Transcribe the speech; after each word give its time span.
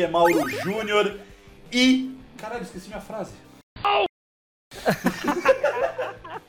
aqui 0.00 0.02
é 0.02 0.08
Mauro 0.08 0.48
Júnior 0.48 1.18
e. 1.70 2.16
Caralho, 2.38 2.62
esqueci 2.62 2.88
minha 2.88 3.00
frase. 3.00 3.32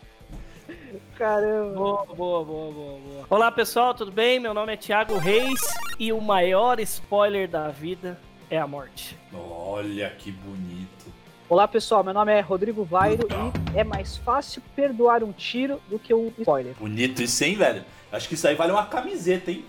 Caramba. 1.17 1.73
Boa, 1.75 2.05
boa, 2.05 2.45
boa, 2.45 2.71
boa, 2.71 2.99
boa. 2.99 3.25
Olá 3.29 3.51
pessoal, 3.51 3.93
tudo 3.93 4.11
bem? 4.11 4.39
Meu 4.39 4.53
nome 4.53 4.73
é 4.73 4.77
Thiago 4.77 5.17
Reis 5.17 5.59
e 5.99 6.11
o 6.13 6.19
maior 6.21 6.79
spoiler 6.79 7.47
da 7.47 7.67
vida 7.69 8.19
é 8.49 8.57
a 8.57 8.65
morte. 8.65 9.17
Olha 9.33 10.09
que 10.11 10.31
bonito. 10.31 11.11
Olá 11.47 11.67
pessoal, 11.67 12.03
meu 12.03 12.13
nome 12.13 12.31
é 12.31 12.39
Rodrigo 12.39 12.83
Vairo 12.85 13.27
e 13.75 13.77
é 13.77 13.83
mais 13.83 14.17
fácil 14.17 14.63
perdoar 14.75 15.21
um 15.23 15.33
tiro 15.33 15.81
do 15.89 15.99
que 15.99 16.13
um 16.13 16.31
spoiler. 16.39 16.73
Bonito 16.80 17.21
isso, 17.21 17.43
hein, 17.43 17.55
velho? 17.55 17.83
Acho 18.11 18.27
que 18.27 18.36
isso 18.36 18.47
aí 18.47 18.55
vale 18.55 18.71
uma 18.71 18.86
camiseta, 18.86 19.52
hein? 19.52 19.65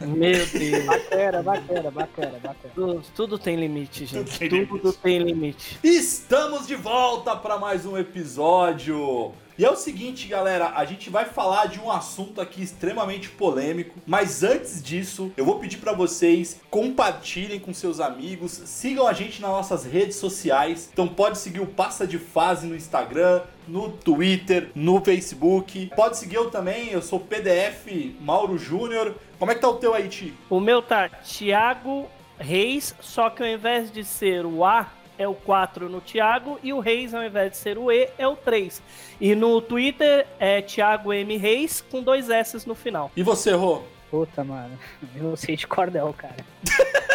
Meu 0.00 0.46
Deus. 0.46 0.84
Bacana, 0.86 1.42
bacana, 1.42 1.90
bacana, 1.90 2.38
bacana. 2.42 2.74
Tudo, 2.74 3.02
tudo 3.14 3.38
tem 3.38 3.56
limite, 3.56 4.06
gente. 4.06 4.38
tem 4.38 4.48
Tudo, 4.66 4.76
limite. 4.76 4.98
tem 5.02 5.18
limite. 5.18 5.78
Estamos 5.82 6.66
de 6.66 6.76
volta 6.76 7.34
para 7.36 7.58
mais 7.58 7.84
um 7.86 7.96
episódio. 7.98 9.32
E 9.58 9.64
é 9.64 9.70
o 9.70 9.76
seguinte, 9.76 10.26
galera, 10.26 10.72
a 10.74 10.84
gente 10.84 11.10
vai 11.10 11.24
falar 11.24 11.66
de 11.66 11.78
um 11.80 11.90
assunto 11.90 12.40
aqui 12.40 12.62
extremamente 12.62 13.28
polêmico, 13.28 13.98
mas 14.06 14.42
antes 14.42 14.82
disso, 14.82 15.32
eu 15.36 15.44
vou 15.44 15.58
pedir 15.58 15.78
para 15.78 15.92
vocês 15.92 16.60
compartilhem 16.70 17.60
com 17.60 17.74
seus 17.74 18.00
amigos, 18.00 18.52
sigam 18.52 19.06
a 19.06 19.12
gente 19.12 19.40
nas 19.42 19.50
nossas 19.50 19.84
redes 19.84 20.16
sociais. 20.16 20.88
Então 20.92 21.08
pode 21.08 21.38
seguir 21.38 21.60
o 21.60 21.66
Passa 21.66 22.06
de 22.06 22.18
Fase 22.18 22.66
no 22.66 22.76
Instagram, 22.76 23.42
no 23.66 23.90
Twitter, 23.90 24.70
no 24.74 25.02
Facebook. 25.04 25.90
Pode 25.94 26.16
seguir 26.16 26.36
eu 26.36 26.50
também, 26.50 26.90
eu 26.90 27.02
sou 27.02 27.20
PDF 27.20 28.16
Mauro 28.20 28.58
Júnior. 28.58 29.14
Como 29.38 29.50
é 29.50 29.54
que 29.54 29.60
tá 29.60 29.68
o 29.68 29.74
teu 29.74 29.94
aí, 29.94 30.08
Ti? 30.08 30.34
O 30.48 30.60
meu 30.60 30.82
tá 30.82 31.08
Thiago 31.08 32.08
Reis, 32.38 32.94
só 33.00 33.28
que 33.30 33.42
ao 33.42 33.48
invés 33.48 33.90
de 33.90 34.04
ser 34.04 34.46
o 34.46 34.64
A, 34.64 34.90
é 35.20 35.28
o 35.28 35.34
4 35.34 35.90
no 35.90 36.00
Thiago 36.00 36.58
e 36.62 36.72
o 36.72 36.80
Reis, 36.80 37.12
ao 37.12 37.22
invés 37.22 37.50
de 37.50 37.58
ser 37.58 37.76
o 37.76 37.92
E, 37.92 38.08
é 38.16 38.26
o 38.26 38.34
3. 38.34 38.82
E 39.20 39.34
no 39.34 39.60
Twitter 39.60 40.26
é 40.38 40.62
Thiago 40.62 41.12
M 41.12 41.36
Reis 41.36 41.84
com 41.90 42.02
dois 42.02 42.30
S 42.30 42.66
no 42.66 42.74
final. 42.74 43.12
E 43.14 43.22
você, 43.22 43.52
Rô? 43.52 43.82
Puta, 44.10 44.42
mano. 44.42 44.78
Eu 45.14 45.36
sei 45.36 45.56
de 45.56 45.66
cordel, 45.66 46.14
cara. 46.16 46.36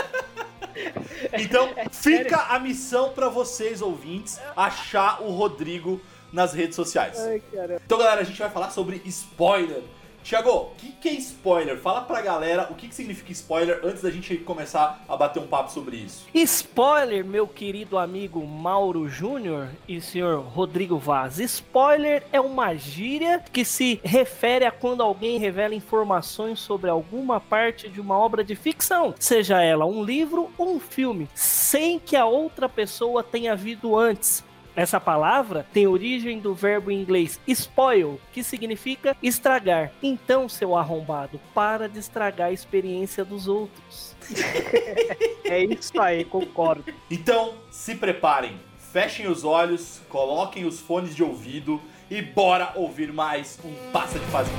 Então, 1.38 1.70
fica 1.92 2.38
a 2.50 2.60
missão 2.60 3.10
pra 3.10 3.30
vocês, 3.30 3.82
ouvintes, 3.82 4.40
achar 4.56 5.22
o 5.22 5.32
Rodrigo 5.32 6.02
nas 6.32 6.54
redes 6.54 6.76
sociais. 6.76 7.18
Ai, 7.20 7.42
caramba. 7.52 7.82
Então, 7.86 7.98
galera, 7.98 8.22
a 8.22 8.24
gente 8.24 8.38
vai 8.38 8.50
falar 8.50 8.70
sobre 8.70 9.02
spoiler. 9.06 9.82
Tiago, 10.26 10.50
o 10.50 10.72
que, 10.76 10.92
que 10.94 11.10
é 11.10 11.12
spoiler? 11.12 11.78
Fala 11.78 12.02
pra 12.02 12.20
galera 12.20 12.68
o 12.72 12.74
que, 12.74 12.88
que 12.88 12.96
significa 12.96 13.32
spoiler 13.32 13.80
antes 13.84 14.02
da 14.02 14.10
gente 14.10 14.36
começar 14.38 15.06
a 15.08 15.16
bater 15.16 15.40
um 15.40 15.46
papo 15.46 15.72
sobre 15.72 15.98
isso. 15.98 16.26
Spoiler, 16.34 17.24
meu 17.24 17.48
querido 17.48 17.96
amigo 17.96 18.44
Mauro 18.44 19.08
Júnior 19.08 19.70
e 19.88 20.02
senhor 20.02 20.40
Rodrigo 20.42 20.98
Vaz. 20.98 21.38
Spoiler 21.38 22.24
é 22.34 22.42
uma 22.42 22.74
gíria 22.74 23.40
que 23.54 23.64
se 23.64 24.02
refere 24.04 24.66
a 24.66 24.72
quando 24.72 25.04
alguém 25.04 25.38
revela 25.38 25.76
informações 25.76 26.60
sobre 26.60 26.90
alguma 26.90 27.40
parte 27.40 27.88
de 27.88 28.02
uma 28.02 28.18
obra 28.18 28.44
de 28.44 28.56
ficção, 28.56 29.14
seja 29.20 29.62
ela 29.62 29.86
um 29.86 30.04
livro 30.04 30.50
ou 30.58 30.74
um 30.74 30.80
filme, 30.80 31.30
sem 31.36 32.00
que 32.00 32.16
a 32.16 32.26
outra 32.26 32.68
pessoa 32.68 33.22
tenha 33.22 33.56
visto 33.56 33.96
antes. 33.96 34.44
Essa 34.76 35.00
palavra 35.00 35.66
tem 35.72 35.88
origem 35.88 36.40
do 36.40 36.54
verbo 36.54 36.92
em 36.92 37.02
inglês 37.02 37.40
spoil, 37.48 38.20
que 38.34 38.44
significa 38.44 39.16
estragar. 39.24 39.92
Então, 40.04 40.50
seu 40.50 40.76
arrombado, 40.76 41.40
para 41.54 41.88
de 41.88 42.00
estragar 42.00 42.50
a 42.50 42.52
experiência 42.52 43.24
dos 43.24 43.48
outros. 43.48 44.16
É 45.48 45.64
isso 45.64 46.02
aí, 46.02 46.26
concordo. 46.26 46.84
Então, 47.10 47.54
se 47.70 47.94
preparem, 47.94 48.60
fechem 48.92 49.28
os 49.28 49.44
olhos, 49.44 50.02
coloquem 50.10 50.66
os 50.66 50.80
fones 50.80 51.16
de 51.16 51.24
ouvido 51.24 51.80
e 52.10 52.20
bora 52.20 52.72
ouvir 52.76 53.14
mais 53.14 53.60
um 53.64 53.92
Passa 53.92 54.18
de 54.18 54.26
Fase 54.26 54.50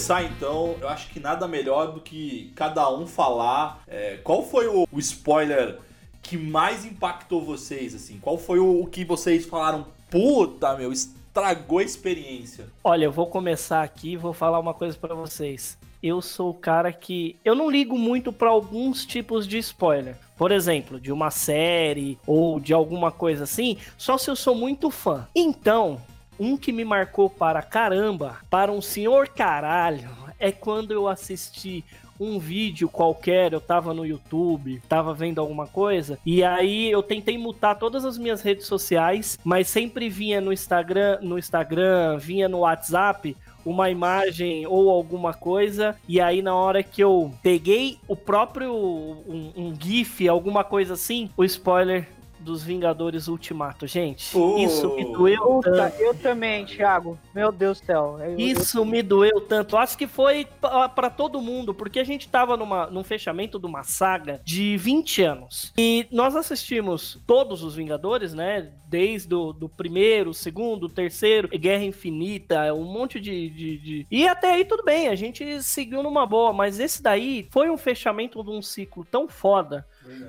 começar, 0.00 0.24
então, 0.24 0.76
eu 0.80 0.88
acho 0.88 1.10
que 1.10 1.20
nada 1.20 1.46
melhor 1.46 1.92
do 1.92 2.00
que 2.00 2.52
cada 2.54 2.90
um 2.90 3.06
falar 3.06 3.82
é, 3.86 4.18
qual 4.24 4.42
foi 4.42 4.66
o, 4.66 4.88
o 4.90 4.98
spoiler 4.98 5.78
que 6.22 6.38
mais 6.38 6.84
impactou 6.84 7.44
vocês, 7.44 7.94
assim? 7.94 8.18
Qual 8.18 8.38
foi 8.38 8.58
o, 8.58 8.82
o 8.82 8.86
que 8.86 9.04
vocês 9.04 9.44
falaram, 9.44 9.86
puta, 10.10 10.74
meu, 10.76 10.90
estragou 10.92 11.78
a 11.78 11.82
experiência? 11.82 12.66
Olha, 12.82 13.04
eu 13.04 13.12
vou 13.12 13.26
começar 13.26 13.82
aqui 13.82 14.12
e 14.12 14.16
vou 14.16 14.32
falar 14.32 14.58
uma 14.58 14.72
coisa 14.72 14.96
pra 14.96 15.14
vocês. 15.14 15.78
Eu 16.02 16.22
sou 16.22 16.50
o 16.50 16.54
cara 16.54 16.90
que 16.92 17.36
eu 17.44 17.54
não 17.54 17.70
ligo 17.70 17.98
muito 17.98 18.32
pra 18.32 18.48
alguns 18.48 19.04
tipos 19.04 19.46
de 19.46 19.58
spoiler. 19.58 20.16
Por 20.34 20.50
exemplo, 20.50 20.98
de 20.98 21.12
uma 21.12 21.30
série 21.30 22.18
ou 22.26 22.58
de 22.58 22.72
alguma 22.72 23.12
coisa 23.12 23.44
assim, 23.44 23.76
só 23.98 24.16
se 24.16 24.30
eu 24.30 24.36
sou 24.36 24.54
muito 24.54 24.90
fã. 24.90 25.28
Então, 25.34 26.00
um 26.40 26.56
que 26.56 26.72
me 26.72 26.84
marcou 26.86 27.28
para 27.28 27.60
caramba, 27.60 28.38
para 28.48 28.72
um 28.72 28.80
senhor 28.80 29.28
caralho, 29.28 30.08
é 30.38 30.50
quando 30.50 30.92
eu 30.92 31.06
assisti 31.06 31.84
um 32.18 32.38
vídeo 32.38 32.88
qualquer, 32.88 33.52
eu 33.52 33.60
tava 33.60 33.94
no 33.94 34.04
YouTube, 34.04 34.82
tava 34.88 35.14
vendo 35.14 35.40
alguma 35.40 35.66
coisa, 35.66 36.18
e 36.24 36.42
aí 36.42 36.90
eu 36.90 37.02
tentei 37.02 37.38
mutar 37.38 37.78
todas 37.78 38.04
as 38.04 38.18
minhas 38.18 38.42
redes 38.42 38.66
sociais, 38.66 39.38
mas 39.44 39.68
sempre 39.68 40.08
vinha 40.08 40.40
no 40.40 40.52
Instagram, 40.52 41.18
no 41.22 41.38
Instagram, 41.38 42.18
vinha 42.18 42.48
no 42.48 42.60
WhatsApp 42.60 43.36
uma 43.64 43.90
imagem 43.90 44.66
ou 44.66 44.90
alguma 44.90 45.34
coisa, 45.34 45.96
e 46.08 46.20
aí 46.20 46.40
na 46.42 46.54
hora 46.54 46.82
que 46.82 47.02
eu 47.02 47.32
peguei 47.42 47.98
o 48.08 48.16
próprio 48.16 48.72
um, 48.72 49.52
um 49.56 49.74
GIF, 49.78 50.26
alguma 50.28 50.64
coisa 50.64 50.94
assim, 50.94 51.30
o 51.36 51.44
spoiler 51.44 52.06
dos 52.40 52.62
Vingadores 52.62 53.28
Ultimato, 53.28 53.86
gente. 53.86 54.32
Pô. 54.32 54.58
Isso 54.58 54.94
me 54.96 55.04
doeu 55.12 55.42
Puta, 55.42 55.70
tanto. 55.72 56.00
eu 56.00 56.14
também, 56.14 56.64
Thiago. 56.64 57.18
Meu 57.34 57.52
Deus 57.52 57.80
do 57.80 57.86
céu. 57.86 58.18
Eu- 58.20 58.38
Isso 58.38 58.84
me 58.84 59.02
doeu 59.02 59.40
tanto. 59.40 59.76
Acho 59.76 59.96
que 59.96 60.06
foi 60.06 60.46
pa- 60.60 60.88
pra 60.88 61.10
todo 61.10 61.40
mundo, 61.40 61.74
porque 61.74 62.00
a 62.00 62.04
gente 62.04 62.28
tava 62.28 62.56
numa, 62.56 62.86
num 62.86 63.04
fechamento 63.04 63.58
de 63.58 63.66
uma 63.66 63.82
saga 63.82 64.40
de 64.44 64.76
20 64.76 65.22
anos. 65.22 65.72
E 65.78 66.06
nós 66.10 66.34
assistimos 66.34 67.20
todos 67.26 67.62
os 67.62 67.74
Vingadores, 67.74 68.34
né? 68.34 68.72
Desde 68.88 69.32
o 69.34 69.52
do 69.52 69.68
primeiro, 69.68 70.34
segundo, 70.34 70.88
terceiro, 70.88 71.48
Guerra 71.48 71.84
Infinita, 71.84 72.74
um 72.74 72.84
monte 72.84 73.20
de, 73.20 73.48
de, 73.50 73.78
de- 73.78 74.06
E 74.10 74.26
até 74.26 74.52
aí 74.52 74.64
tudo 74.64 74.82
bem, 74.82 75.08
a 75.08 75.14
gente 75.14 75.62
seguiu 75.62 76.02
numa 76.02 76.26
boa, 76.26 76.52
mas 76.52 76.80
esse 76.80 77.00
daí 77.02 77.46
foi 77.52 77.70
um 77.70 77.76
fechamento 77.76 78.42
de 78.42 78.50
um 78.50 78.60
ciclo 78.60 79.04
tão 79.04 79.28
foda 79.28 79.86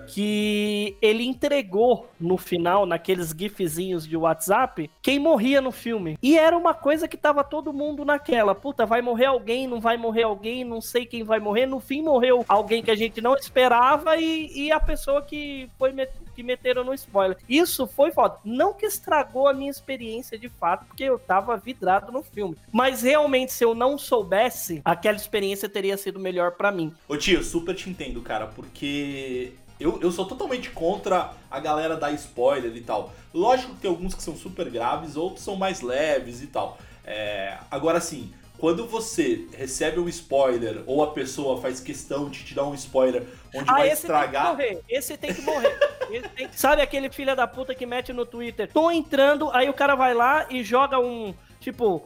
que 0.08 0.98
ele 1.02 1.24
entregou 1.24 2.10
no 2.20 2.38
final, 2.38 2.86
naqueles 2.86 3.30
gifzinhos 3.38 4.06
de 4.08 4.18
WhatsApp, 4.18 4.90
quem 5.02 5.20
morria 5.20 5.62
no 5.62 5.72
filme. 5.72 6.18
E 6.22 6.38
era 6.38 6.58
uma 6.58 6.74
coisa 6.74 7.08
que 7.08 7.18
tava 7.18 7.44
todo 7.44 7.74
mundo 7.74 8.04
naquela. 8.06 8.54
Puta, 8.54 8.86
vai 8.86 9.02
morrer 9.02 9.26
alguém, 9.26 9.68
não 9.68 9.80
vai 9.80 9.98
morrer 9.98 10.24
alguém, 10.24 10.64
não 10.64 10.82
sei 10.82 11.06
quem 11.06 11.24
vai 11.24 11.40
morrer. 11.40 11.66
No 11.66 11.80
fim, 11.80 12.02
morreu 12.02 12.44
alguém 12.48 12.84
que 12.84 12.92
a 12.92 12.96
gente 12.96 13.22
não 13.22 13.36
esperava 13.36 14.18
e, 14.18 14.52
e 14.68 14.72
a 14.72 14.80
pessoa 14.80 15.22
que 15.22 15.70
foi 15.78 15.92
met- 15.92 16.12
que 16.36 16.44
meteram 16.44 16.84
no 16.84 16.94
spoiler. 16.94 17.38
Isso 17.48 17.88
foi 17.88 18.12
foda. 18.12 18.38
Não 18.44 18.74
que 18.74 18.86
estragou 18.86 19.48
a 19.48 19.54
minha 19.54 19.72
experiência 19.72 20.38
de 20.38 20.50
fato, 20.50 20.86
porque 20.86 21.04
eu 21.04 21.20
tava 21.20 21.58
vidrado 21.58 22.12
no 22.12 22.24
filme. 22.24 22.56
Mas 22.72 23.02
realmente, 23.02 23.54
se 23.54 23.64
eu 23.64 23.74
não 23.76 23.98
soubesse, 23.98 24.82
aquela 24.84 25.18
experiência 25.18 25.68
teria 25.70 25.98
sido 25.98 26.20
melhor 26.20 26.52
pra 26.52 26.72
mim. 26.72 26.94
Ô 27.08 27.18
tio, 27.18 27.44
super 27.44 27.76
te 27.76 27.90
entendo, 27.90 28.22
cara, 28.22 28.48
porque 28.48 29.54
eu, 29.82 30.00
eu 30.02 30.12
sou 30.12 30.26
totalmente 30.26 30.70
contra 30.70 31.32
a 31.50 31.60
galera 31.60 31.96
dar 31.98 32.12
spoiler 32.14 32.76
e 32.76 32.82
tal. 32.82 33.12
Lógico 33.34 33.74
que 33.76 33.82
tem 33.82 33.90
alguns 33.90 34.14
que 34.14 34.22
são 34.24 34.36
super 34.36 34.70
graves, 34.70 35.16
outros 35.16 35.44
são 35.44 35.56
mais 35.56 35.82
leves 35.82 36.42
e 36.42 36.48
tal. 36.48 36.78
É, 37.06 37.58
agora 37.70 38.00
sim, 38.00 38.32
quando 38.58 38.86
você 38.88 39.48
recebe 39.58 40.00
um 40.00 40.08
spoiler 40.08 40.84
ou 40.86 41.04
a 41.04 41.12
pessoa 41.12 41.60
faz 41.60 41.80
questão 41.80 42.30
de 42.30 42.44
te 42.44 42.54
dar 42.54 42.66
um 42.66 42.76
spoiler 42.76 43.24
onde 43.56 43.66
vai 43.66 43.88
esse 43.88 44.02
estragar. 44.02 44.56
tem 44.56 44.68
que 44.68 44.74
morrer. 44.74 44.84
Esse 44.90 45.18
tem 45.18 45.34
que 45.34 45.42
morrer. 45.42 45.92
Tem 46.36 46.48
que- 46.50 46.60
Sabe 46.60 46.82
aquele 46.82 47.10
filho 47.10 47.34
da 47.38 47.48
puta 47.48 47.74
que 47.74 47.86
mete 47.86 48.12
no 48.12 48.26
Twitter? 48.26 48.70
Tô 48.72 48.92
entrando, 48.92 49.50
aí 49.52 49.70
o 49.70 49.74
cara 49.74 49.96
vai 49.96 50.14
lá 50.14 50.46
e 50.50 50.62
joga 50.62 51.00
um, 51.00 51.34
tipo, 51.58 52.06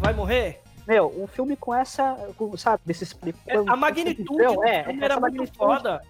vai 0.00 0.12
morrer? 0.12 0.60
Meu, 0.86 1.12
um 1.16 1.26
filme 1.26 1.56
com 1.56 1.74
essa, 1.74 2.14
com, 2.36 2.56
sabe, 2.56 2.82
desses... 2.84 3.16
É, 3.46 3.56
a 3.56 3.76
magnitude 3.76 4.42
é, 4.64 4.80
é, 4.80 4.96
era 5.00 5.20
muito 5.20 5.46
foda. 5.54 6.02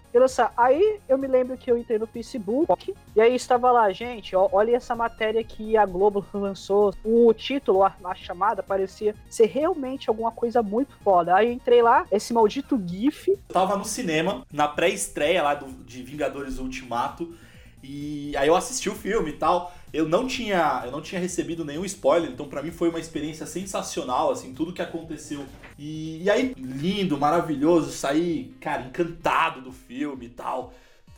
Aí 0.56 1.00
eu 1.08 1.16
me 1.16 1.26
lembro 1.26 1.56
que 1.56 1.70
eu 1.70 1.78
entrei 1.78 1.98
no 1.98 2.06
Facebook 2.06 2.94
e 3.14 3.20
aí 3.20 3.34
estava 3.34 3.70
lá, 3.70 3.90
gente, 3.92 4.36
ó, 4.36 4.48
olha 4.52 4.76
essa 4.76 4.94
matéria 4.94 5.42
que 5.42 5.76
a 5.76 5.86
Globo 5.86 6.24
lançou. 6.34 6.94
O 7.04 7.32
título, 7.32 7.82
a, 7.82 7.94
a, 8.04 8.14
chamada, 8.14 8.62
parecia 8.62 9.14
ser 9.28 9.46
realmente 9.46 10.08
alguma 10.08 10.30
coisa 10.30 10.62
muito 10.62 10.94
foda. 11.02 11.34
Aí 11.34 11.48
eu 11.48 11.52
entrei 11.52 11.82
lá, 11.82 12.06
esse 12.10 12.32
maldito 12.32 12.80
GIF. 12.84 13.28
Eu 13.28 13.38
tava 13.48 13.76
no 13.76 13.84
cinema, 13.84 14.46
na 14.52 14.68
pré-estreia 14.68 15.42
lá 15.42 15.54
do, 15.54 15.66
de 15.84 16.02
Vingadores 16.02 16.58
Ultimato. 16.58 17.34
E 17.82 18.36
aí 18.36 18.48
eu 18.48 18.54
assisti 18.54 18.88
o 18.88 18.94
filme 18.94 19.30
e 19.30 19.34
tal. 19.34 19.72
Eu 19.92 20.08
não 20.08 20.26
tinha, 20.26 20.82
eu 20.86 20.90
não 20.90 21.02
tinha 21.02 21.20
recebido 21.20 21.64
nenhum 21.64 21.84
spoiler, 21.84 22.30
então 22.30 22.48
para 22.48 22.62
mim 22.62 22.70
foi 22.70 22.88
uma 22.88 22.98
experiência 22.98 23.44
sensacional, 23.44 24.30
assim, 24.30 24.54
tudo 24.54 24.72
que 24.72 24.80
aconteceu. 24.80 25.44
E, 25.78 26.22
e 26.22 26.30
aí, 26.30 26.54
lindo, 26.56 27.18
maravilhoso, 27.18 27.92
saí, 27.92 28.54
cara, 28.60 28.86
encantado 28.86 29.60
do 29.60 29.70
filme 29.70 30.26
e 30.26 30.30
tal. 30.30 30.72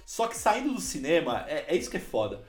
Só 0.04 0.26
que 0.26 0.36
saindo 0.36 0.74
do 0.74 0.80
cinema, 0.80 1.44
é, 1.48 1.66
é 1.68 1.76
isso 1.76 1.90
que 1.90 1.96
é 1.96 2.00
foda. 2.00 2.42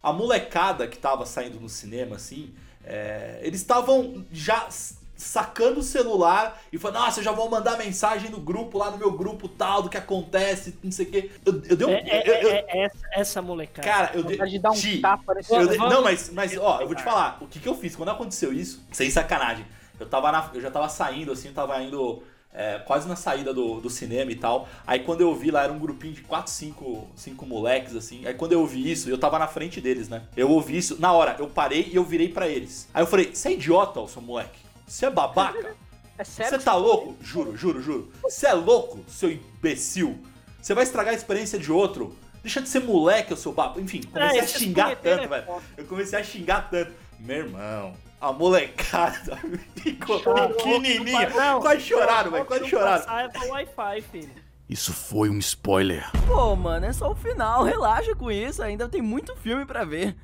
A 0.00 0.12
molecada 0.12 0.86
que 0.86 0.98
tava 0.98 1.26
saindo 1.26 1.60
no 1.60 1.68
cinema, 1.68 2.16
assim, 2.16 2.54
é, 2.84 3.40
eles 3.42 3.60
estavam 3.60 4.24
já 4.32 4.68
sacando 5.22 5.80
o 5.80 5.82
celular 5.82 6.60
e 6.72 6.78
falando, 6.78 6.98
nossa, 6.98 7.20
eu 7.20 7.24
já 7.24 7.32
vou 7.32 7.48
mandar 7.48 7.78
mensagem 7.78 8.30
no 8.30 8.40
grupo, 8.40 8.76
lá 8.76 8.90
no 8.90 8.98
meu 8.98 9.12
grupo 9.12 9.48
tal, 9.48 9.82
do 9.82 9.88
que 9.88 9.96
acontece, 9.96 10.76
não 10.82 10.90
sei 10.90 11.06
o 11.06 11.10
quê. 11.10 11.30
Eu, 11.44 11.62
eu 11.68 11.76
dei 11.76 11.86
um. 11.86 11.90
É, 11.90 12.00
é, 12.00 12.28
eu, 12.28 12.34
eu, 12.34 12.50
é, 12.50 12.64
é 12.68 12.84
essa, 12.84 13.06
essa 13.12 13.42
molecada. 13.42 13.86
Cara, 13.86 14.10
eu 14.14 14.24
dei. 14.24 14.36
De 14.42 14.58
dar 14.58 14.70
um 14.70 14.74
Ti, 14.74 14.98
tapa 14.98 15.34
nesse 15.34 15.54
eu 15.54 15.68
dei, 15.68 15.78
Não, 15.78 16.02
mas, 16.02 16.30
mas, 16.30 16.56
ó, 16.58 16.80
eu 16.80 16.86
vou 16.86 16.96
te 16.96 17.02
falar, 17.02 17.38
o 17.40 17.46
que, 17.46 17.60
que 17.60 17.68
eu 17.68 17.74
fiz? 17.74 17.94
Quando 17.94 18.10
aconteceu 18.10 18.52
isso, 18.52 18.84
sem 18.90 19.08
sacanagem, 19.08 19.64
eu 19.98 20.08
tava 20.08 20.32
na, 20.32 20.50
eu 20.52 20.60
já 20.60 20.70
tava 20.70 20.88
saindo, 20.88 21.32
assim, 21.32 21.48
eu 21.48 21.54
tava 21.54 21.80
indo. 21.80 22.22
É, 22.54 22.78
quase 22.80 23.08
na 23.08 23.16
saída 23.16 23.54
do, 23.54 23.80
do 23.80 23.88
cinema 23.88 24.30
e 24.30 24.34
tal. 24.34 24.68
Aí 24.86 24.98
quando 24.98 25.22
eu 25.22 25.34
vi 25.34 25.50
lá, 25.50 25.64
era 25.64 25.72
um 25.72 25.78
grupinho 25.78 26.12
de 26.12 26.20
4, 26.20 26.52
5, 26.52 27.08
5 27.16 27.46
moleques, 27.46 27.96
assim. 27.96 28.26
Aí 28.26 28.34
quando 28.34 28.52
eu 28.52 28.60
ouvi 28.60 28.92
isso, 28.92 29.08
eu 29.08 29.16
tava 29.16 29.38
na 29.38 29.48
frente 29.48 29.80
deles, 29.80 30.06
né? 30.10 30.24
Eu 30.36 30.50
ouvi 30.50 30.76
isso, 30.76 31.00
na 31.00 31.14
hora, 31.14 31.34
eu 31.38 31.46
parei 31.46 31.88
e 31.90 31.96
eu 31.96 32.04
virei 32.04 32.28
para 32.28 32.46
eles. 32.46 32.90
Aí 32.92 33.02
eu 33.02 33.06
falei, 33.06 33.34
você 33.34 33.48
é 33.48 33.52
idiota, 33.52 34.00
ô 34.00 34.06
seu 34.06 34.20
moleque? 34.20 34.61
Você 34.92 35.06
é 35.06 35.10
babaca? 35.10 35.74
É 36.18 36.22
sério? 36.22 36.50
Você 36.58 36.58
tá 36.62 36.74
louco? 36.74 37.16
Juro, 37.22 37.56
juro, 37.56 37.80
juro. 37.80 38.12
Você 38.22 38.46
é 38.46 38.52
louco, 38.52 39.00
seu 39.08 39.32
imbecil? 39.32 40.22
Você 40.60 40.74
vai 40.74 40.84
estragar 40.84 41.14
a 41.14 41.16
experiência 41.16 41.58
de 41.58 41.72
outro? 41.72 42.14
Deixa 42.42 42.60
de 42.60 42.68
ser 42.68 42.80
moleque, 42.80 43.32
o 43.32 43.36
seu 43.36 43.54
papo. 43.54 43.80
Enfim, 43.80 44.02
comecei 44.02 44.38
É, 44.40 44.42
a 44.42 44.46
xingar 44.46 44.96
tanto, 44.96 45.24
é 45.24 45.26
velho. 45.26 45.46
Eu 45.78 45.86
comecei 45.86 46.18
a 46.18 46.22
xingar 46.22 46.68
tanto. 46.68 46.92
Meu 47.18 47.38
irmão, 47.38 47.94
a 48.20 48.32
molecada 48.34 49.38
ficou 49.76 50.22
Chorou. 50.22 50.50
pequenininha. 50.50 51.30
Não, 51.30 51.60
Quase 51.62 51.80
choraram, 51.80 52.30
velho. 52.30 52.42
não, 52.42 52.46
Quase 52.46 52.62
não 52.64 52.68
choraram. 52.68 53.18
É 53.18 53.28
pra 53.28 53.44
Wi-Fi, 53.46 54.02
filho. 54.02 54.30
Isso 54.68 54.92
foi 54.92 55.30
um 55.30 55.38
spoiler. 55.38 56.04
Pô, 56.26 56.54
mano, 56.54 56.84
é 56.84 56.92
só 56.92 57.10
o 57.10 57.14
final. 57.14 57.62
Relaxa 57.64 58.14
com 58.14 58.30
isso. 58.30 58.62
Ainda 58.62 58.90
tem 58.90 59.00
muito 59.00 59.34
filme 59.36 59.64
pra 59.64 59.86
ver. 59.86 60.14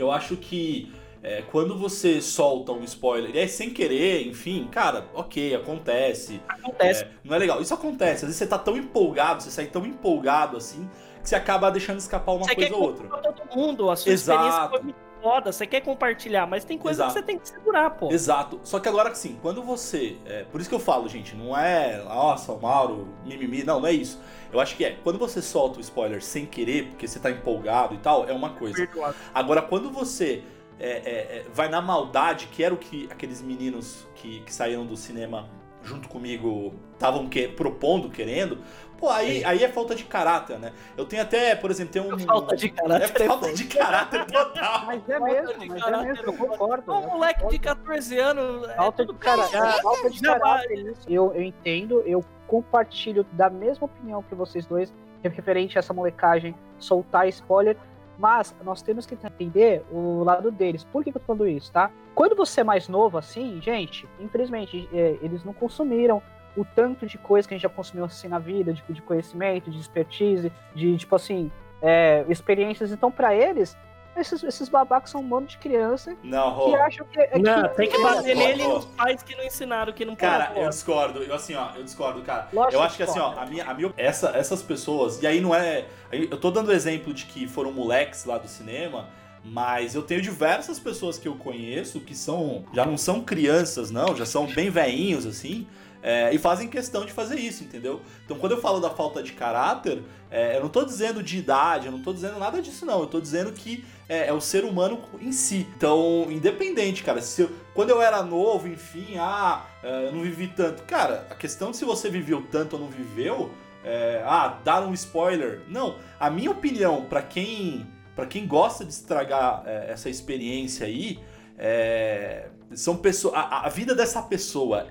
Eu 0.00 0.10
acho 0.10 0.36
que 0.36 0.92
é, 1.22 1.42
quando 1.50 1.76
você 1.76 2.20
solta 2.20 2.72
um 2.72 2.82
spoiler, 2.84 3.34
e 3.34 3.38
é 3.38 3.46
sem 3.46 3.70
querer, 3.70 4.26
enfim, 4.26 4.68
cara, 4.70 5.06
ok, 5.14 5.54
acontece. 5.54 6.40
Acontece. 6.48 7.04
É, 7.04 7.10
não 7.22 7.36
é 7.36 7.38
legal. 7.38 7.60
Isso 7.60 7.74
acontece. 7.74 8.24
Às 8.24 8.30
vezes 8.30 8.36
você 8.36 8.46
tá 8.46 8.58
tão 8.58 8.76
empolgado, 8.76 9.42
você 9.42 9.50
sai 9.50 9.66
tão 9.66 9.84
empolgado 9.84 10.56
assim, 10.56 10.88
que 11.22 11.28
você 11.28 11.36
acaba 11.36 11.70
deixando 11.70 11.98
escapar 11.98 12.32
uma 12.32 12.44
você 12.44 12.54
coisa 12.54 12.74
ou 12.74 12.82
outra. 12.82 13.06
todo 13.06 13.56
mundo, 13.56 13.90
a 13.90 13.96
sua 13.96 14.12
Exato. 14.12 14.48
experiência 14.48 14.68
foi 14.70 14.94
foda, 15.20 15.52
você 15.52 15.66
quer 15.66 15.80
compartilhar, 15.80 16.46
mas 16.46 16.64
tem 16.64 16.78
coisa 16.78 17.04
Exato. 17.04 17.12
que 17.12 17.20
você 17.20 17.26
tem 17.26 17.38
que 17.38 17.48
segurar, 17.48 17.90
pô. 17.90 18.10
Exato. 18.10 18.60
Só 18.64 18.80
que 18.80 18.88
agora 18.88 19.14
sim, 19.14 19.38
quando 19.40 19.62
você. 19.62 20.16
é, 20.24 20.44
por 20.44 20.60
isso 20.60 20.68
que 20.68 20.74
eu 20.74 20.80
falo, 20.80 21.08
gente, 21.08 21.36
não 21.36 21.56
é. 21.56 22.02
Nossa, 22.04 22.52
o 22.52 22.60
Mauro, 22.60 23.08
mimimi. 23.24 23.62
Não, 23.62 23.80
não 23.80 23.86
é 23.86 23.92
isso. 23.92 24.20
Eu 24.52 24.60
acho 24.60 24.76
que 24.76 24.84
é. 24.84 24.96
Quando 25.02 25.18
você 25.18 25.40
solta 25.40 25.78
o 25.78 25.80
spoiler 25.80 26.22
sem 26.22 26.46
querer, 26.46 26.88
porque 26.88 27.06
você 27.06 27.18
tá 27.18 27.30
empolgado 27.30 27.94
e 27.94 27.98
tal, 27.98 28.28
é 28.28 28.32
uma 28.32 28.50
coisa. 28.50 28.88
Agora, 29.34 29.62
quando 29.62 29.90
você 29.90 30.42
é, 30.78 30.88
é, 30.88 30.92
é, 30.92 31.46
vai 31.52 31.68
na 31.68 31.82
maldade, 31.82 32.46
que 32.46 32.64
era 32.64 32.72
o 32.72 32.78
que 32.78 33.06
aqueles 33.10 33.42
meninos 33.42 34.06
que, 34.14 34.40
que 34.40 34.52
saíram 34.52 34.86
do 34.86 34.96
cinema 34.96 35.48
junto 35.82 36.08
comigo 36.08 36.74
estavam 36.92 37.28
que, 37.28 37.48
propondo, 37.48 38.10
querendo, 38.10 38.58
pô, 39.00 39.08
aí, 39.08 39.42
aí 39.44 39.64
é 39.64 39.68
falta 39.68 39.94
de 39.94 40.04
caráter, 40.04 40.58
né? 40.58 40.72
Eu 40.96 41.06
tenho 41.06 41.22
até, 41.22 41.56
por 41.56 41.70
exemplo, 41.70 41.92
tem 41.92 42.02
um. 42.02 42.18
Falta 42.18 42.54
de 42.54 42.68
caráter 42.68 43.20
É 43.20 43.24
é 43.24 43.26
falta 43.26 43.52
de 43.52 43.64
caráter 43.64 44.26
total. 44.26 44.84
Mas 44.86 45.08
é 45.08 45.18
mesmo, 45.18 45.66
mas 45.66 45.82
é 45.82 46.04
mesmo, 46.04 46.24
eu 46.24 46.32
mano. 46.32 46.48
concordo. 46.48 46.92
Um 46.92 47.02
eu 47.02 47.08
moleque 47.08 47.46
de 47.48 47.58
concordo. 47.58 47.84
14 47.84 48.18
anos. 48.18 48.68
é 48.68 48.74
Falta 48.74 49.06
de 49.06 49.14
caráter. 49.14 49.82
Falta 49.82 50.10
de 50.10 50.20
caráter 50.20 50.78
isso. 50.78 51.08
Eu, 51.08 51.32
eu 51.34 51.42
entendo, 51.42 52.02
eu 52.06 52.24
compartilho 52.46 53.24
da 53.32 53.48
mesma 53.48 53.86
opinião 53.86 54.22
que 54.22 54.34
vocês 54.34 54.66
dois, 54.66 54.92
referente 55.22 55.78
a 55.78 55.80
essa 55.80 55.94
molecagem 55.94 56.54
soltar 56.78 57.28
spoiler, 57.28 57.76
mas 58.18 58.54
nós 58.62 58.82
temos 58.82 59.06
que 59.06 59.14
entender 59.14 59.84
o 59.90 60.22
lado 60.24 60.50
deles. 60.50 60.84
Por 60.84 61.02
que, 61.02 61.10
que 61.10 61.16
eu 61.16 61.20
tô 61.20 61.26
falando 61.26 61.48
isso, 61.48 61.72
tá? 61.72 61.90
Quando 62.14 62.36
você 62.36 62.60
é 62.60 62.64
mais 62.64 62.88
novo 62.88 63.16
assim, 63.16 63.60
gente, 63.62 64.06
infelizmente, 64.18 64.88
é, 64.92 65.16
eles 65.22 65.44
não 65.44 65.52
consumiram 65.54 66.22
o 66.56 66.64
tanto 66.64 67.06
de 67.06 67.16
coisa 67.18 67.46
que 67.46 67.54
a 67.54 67.56
gente 67.56 67.62
já 67.62 67.68
consumiu 67.68 68.04
assim 68.04 68.28
na 68.28 68.38
vida, 68.38 68.72
de, 68.72 68.82
de 68.88 69.00
conhecimento, 69.02 69.70
de 69.70 69.78
expertise, 69.78 70.52
de, 70.74 70.96
tipo 70.96 71.14
assim, 71.16 71.50
é, 71.82 72.24
experiências. 72.28 72.90
Então, 72.92 73.10
pra 73.10 73.34
eles, 73.34 73.76
esses, 74.16 74.42
esses 74.42 74.68
babacas 74.68 75.10
são 75.10 75.20
um 75.20 75.28
bando 75.28 75.46
de 75.46 75.56
criança 75.58 76.16
Não, 76.22 76.50
que 76.52 76.70
Rô. 76.70 76.74
acham 76.76 77.06
que. 77.06 77.20
é 77.20 77.38
Não, 77.38 77.68
que- 77.68 77.76
tem 77.76 77.88
que 77.88 78.02
bater 78.02 78.36
Ó, 78.36 78.40
nele 78.40 78.62
ó. 78.64 78.74
nos 78.74 78.84
pais 78.86 79.22
que 79.22 79.36
não 79.36 79.44
ensinaram, 79.44 79.92
que 79.92 80.04
não 80.04 80.16
Cara, 80.16 80.46
pode. 80.46 80.60
eu 80.60 80.68
discordo. 80.68 81.22
Eu 81.22 81.34
assim, 81.34 81.54
ó, 81.54 81.68
eu 81.76 81.84
discordo, 81.84 82.20
cara. 82.22 82.48
Lógico 82.52 82.74
eu 82.74 82.82
acho 82.82 82.96
que 82.96 83.02
assim, 83.04 83.18
ó, 83.20 83.38
a 83.38 83.46
minha, 83.46 83.64
a 83.64 83.72
minha 83.72 83.92
essa, 83.96 84.30
essas 84.36 84.62
pessoas, 84.62 85.22
e 85.22 85.26
aí 85.26 85.40
não 85.40 85.54
é, 85.54 85.86
eu 86.10 86.36
tô 86.38 86.50
dando 86.50 86.72
exemplo 86.72 87.14
de 87.14 87.24
que 87.26 87.46
foram 87.46 87.72
moleques 87.72 88.24
lá 88.24 88.36
do 88.36 88.48
cinema, 88.48 89.08
mas 89.44 89.94
eu 89.94 90.02
tenho 90.02 90.20
diversas 90.20 90.78
pessoas 90.78 91.16
que 91.16 91.26
eu 91.26 91.36
conheço 91.36 92.00
que 92.00 92.14
são 92.14 92.64
já 92.74 92.84
não 92.84 92.98
são 92.98 93.22
crianças, 93.22 93.90
não, 93.90 94.14
já 94.14 94.26
são 94.26 94.46
bem 94.46 94.68
velhinhos 94.68 95.24
assim. 95.24 95.66
É, 96.02 96.34
e 96.34 96.38
fazem 96.38 96.68
questão 96.68 97.04
de 97.04 97.12
fazer 97.12 97.38
isso, 97.38 97.62
entendeu? 97.62 98.00
Então, 98.24 98.38
quando 98.38 98.52
eu 98.52 98.60
falo 98.60 98.80
da 98.80 98.90
falta 98.90 99.22
de 99.22 99.32
caráter, 99.32 100.02
é, 100.30 100.56
eu 100.56 100.62
não 100.62 100.68
tô 100.68 100.84
dizendo 100.84 101.22
de 101.22 101.38
idade, 101.38 101.86
eu 101.86 101.92
não 101.92 102.00
tô 102.02 102.12
dizendo 102.12 102.38
nada 102.38 102.62
disso, 102.62 102.86
não. 102.86 103.00
Eu 103.00 103.06
tô 103.06 103.20
dizendo 103.20 103.52
que 103.52 103.84
é, 104.08 104.28
é 104.28 104.32
o 104.32 104.40
ser 104.40 104.64
humano 104.64 105.00
em 105.20 105.32
si. 105.32 105.66
Então, 105.76 106.26
independente, 106.30 107.02
cara. 107.02 107.20
Se 107.20 107.42
eu- 107.42 107.50
quando 107.74 107.90
eu 107.90 108.00
era 108.00 108.22
novo, 108.22 108.66
enfim, 108.66 109.16
ah, 109.18 109.66
é, 109.82 110.06
eu 110.06 110.12
não 110.12 110.22
vivi 110.22 110.48
tanto. 110.48 110.82
Cara, 110.84 111.26
a 111.30 111.34
questão 111.34 111.70
de 111.70 111.76
se 111.76 111.84
você 111.84 112.08
viveu 112.08 112.46
tanto 112.50 112.76
ou 112.76 112.82
não 112.82 112.88
viveu, 112.88 113.50
é, 113.84 114.22
ah, 114.24 114.58
dar 114.64 114.82
um 114.86 114.94
spoiler. 114.94 115.60
Não, 115.68 115.96
a 116.18 116.30
minha 116.30 116.50
opinião, 116.50 117.04
pra 117.04 117.20
quem, 117.22 117.86
pra 118.16 118.24
quem 118.26 118.46
gosta 118.46 118.84
de 118.84 118.92
estragar 118.92 119.62
é, 119.66 119.90
essa 119.90 120.08
experiência 120.08 120.86
aí, 120.86 121.18
é, 121.58 122.48
são 122.74 122.96
pessoas. 122.96 123.34
A, 123.34 123.66
a 123.66 123.68
vida 123.68 123.94
dessa 123.94 124.22
pessoa 124.22 124.86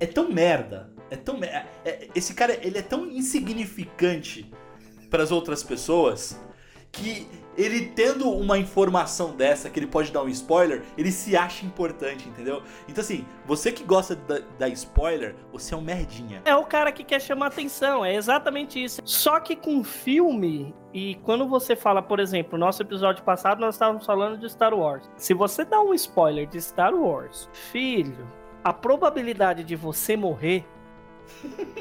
é 0.00 0.06
tão 0.06 0.30
merda. 0.32 0.90
É 1.10 1.16
tão. 1.16 1.38
mer- 1.38 1.66
é- 1.84 2.08
esse 2.14 2.34
cara, 2.34 2.58
ele 2.62 2.78
é 2.78 2.82
tão 2.82 3.06
insignificante 3.06 4.50
para 5.10 5.22
as 5.22 5.30
outras 5.32 5.62
pessoas 5.62 6.38
que 6.90 7.26
ele 7.56 7.86
tendo 7.88 8.30
uma 8.30 8.56
informação 8.56 9.36
dessa, 9.36 9.68
que 9.68 9.78
ele 9.78 9.86
pode 9.86 10.10
dar 10.10 10.22
um 10.22 10.28
spoiler, 10.28 10.82
ele 10.96 11.12
se 11.12 11.36
acha 11.36 11.66
importante, 11.66 12.28
entendeu? 12.28 12.62
Então 12.88 13.02
assim, 13.02 13.26
você 13.44 13.70
que 13.70 13.84
gosta 13.84 14.16
da, 14.16 14.38
da 14.58 14.68
spoiler, 14.68 15.34
você 15.52 15.74
é 15.74 15.76
um 15.76 15.82
merdinha. 15.82 16.40
É 16.44 16.56
o 16.56 16.64
cara 16.64 16.90
que 16.90 17.04
quer 17.04 17.20
chamar 17.20 17.48
atenção, 17.48 18.04
é 18.04 18.14
exatamente 18.14 18.82
isso. 18.82 19.02
Só 19.04 19.38
que 19.38 19.54
com 19.54 19.84
filme, 19.84 20.74
e 20.94 21.16
quando 21.16 21.46
você 21.46 21.76
fala, 21.76 22.00
por 22.00 22.20
exemplo, 22.20 22.58
no 22.58 22.64
nosso 22.64 22.82
episódio 22.82 23.22
passado 23.22 23.60
nós 23.60 23.74
estávamos 23.74 24.06
falando 24.06 24.38
de 24.38 24.48
Star 24.48 24.72
Wars. 24.72 25.10
Se 25.16 25.34
você 25.34 25.64
dá 25.64 25.80
um 25.80 25.92
spoiler 25.94 26.46
de 26.46 26.60
Star 26.60 26.94
Wars, 26.94 27.50
filho, 27.70 28.26
a 28.64 28.72
probabilidade 28.72 29.64
de 29.64 29.76
você 29.76 30.16
morrer 30.16 30.64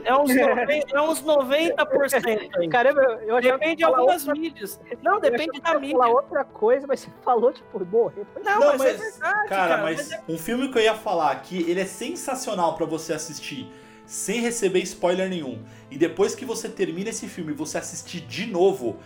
é 0.04 0.14
uns 0.16 0.30
90%. 0.36 0.84
É 0.94 1.02
uns 1.02 1.24
90% 1.24 2.50
aí. 2.58 2.68
Caramba, 2.70 3.02
eu, 3.26 3.38
achava 3.38 3.58
Depende 3.58 3.76
de 3.78 3.84
algumas 3.84 4.28
outra- 4.28 4.40
mídias. 4.42 4.80
Não, 5.02 5.20
depende 5.20 5.60
da 5.62 5.74
ia 5.74 5.80
mídia. 5.80 5.98
falar 5.98 6.10
outra 6.10 6.44
coisa, 6.44 6.86
mas 6.88 7.00
você 7.02 7.10
falou, 7.24 7.52
tipo, 7.54 7.86
morrer. 7.86 8.26
Não, 8.44 8.60
Não, 8.60 8.78
mas, 8.78 8.82
é 8.82 8.94
verdade, 8.94 9.50
cara, 9.50 9.70
cara. 9.70 9.82
mas 9.84 10.10
um 10.28 10.38
filme 10.38 10.70
que 10.70 10.78
eu 10.78 10.82
ia 10.82 10.96
falar 10.96 11.32
aqui, 11.32 11.66
ele 11.70 11.80
é 11.80 11.86
sensacional 11.86 12.76
pra 12.76 12.86
você 12.86 13.14
assistir 13.14 13.72
sem 14.06 14.40
receber 14.42 14.80
spoiler 14.84 15.30
nenhum. 15.30 15.64
E 15.92 15.98
depois 15.98 16.34
que 16.36 16.46
você 16.46 16.70
termina 16.70 17.10
esse 17.10 17.28
filme 17.28 17.52
e 17.52 17.56
você 17.56 17.78
assistir 17.78 18.22
de 18.22 18.46
novo, 18.48 18.98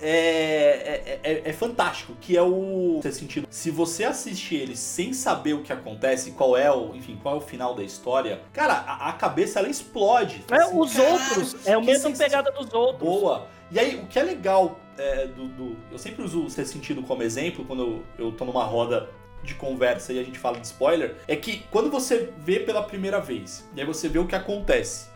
é, 0.00 1.20
é, 1.22 1.30
é- 1.32 1.42
é 1.44 1.52
fantástico. 1.52 2.14
Que 2.20 2.36
é 2.36 2.42
o 2.42 3.00
sentido. 3.12 3.46
Se 3.50 3.70
você 3.70 4.04
assiste 4.04 4.54
ele 4.54 4.76
sem 4.76 5.12
saber 5.12 5.54
o 5.54 5.62
que 5.62 5.72
acontece, 5.72 6.32
qual 6.32 6.56
é 6.56 6.70
o, 6.70 6.94
enfim, 6.94 7.18
qual 7.22 7.34
é 7.36 7.38
o 7.38 7.40
final 7.40 7.74
da 7.74 7.82
história, 7.82 8.40
cara, 8.52 8.72
a, 8.74 9.08
a 9.08 9.12
cabeça 9.12 9.58
ela 9.58 9.68
explode. 9.68 10.44
É, 10.50 10.56
Assim, 10.56 10.78
os 10.78 10.92
"Caralho, 10.92 11.12
outros, 11.12 11.56
é 11.66 11.76
o 11.76 11.80
mesmo 11.84 12.08
sensacional." 12.10 12.44
pegada 12.44 12.50
dos 12.52 12.72
outros. 12.74 13.00
Boa. 13.08 13.46
E 13.70 13.78
aí, 13.78 13.96
o 13.96 14.06
que 14.06 14.18
é 14.18 14.22
legal 14.22 14.80
é, 14.98 15.26
do, 15.28 15.46
do, 15.48 15.76
Eu 15.92 15.98
sempre 15.98 16.22
uso 16.24 16.44
o 16.44 16.50
ser 16.50 16.66
sentido 16.66 17.02
como 17.02 17.22
exemplo 17.22 17.64
quando 17.64 17.82
eu, 18.18 18.26
eu 18.26 18.32
tô 18.32 18.44
numa 18.44 18.64
roda 18.64 19.08
de 19.42 19.54
conversa 19.54 20.12
e 20.12 20.18
a 20.18 20.22
gente 20.22 20.38
fala 20.38 20.58
de 20.60 20.66
spoiler, 20.66 21.16
é 21.26 21.34
que 21.34 21.62
quando 21.70 21.90
você 21.90 22.30
vê 22.38 22.60
pela 22.60 22.82
primeira 22.82 23.18
vez, 23.20 23.66
e 23.74 23.80
aí 23.80 23.86
você 23.86 24.06
vê 24.08 24.18
o 24.18 24.26
que 24.26 24.34
acontece, 24.34 25.08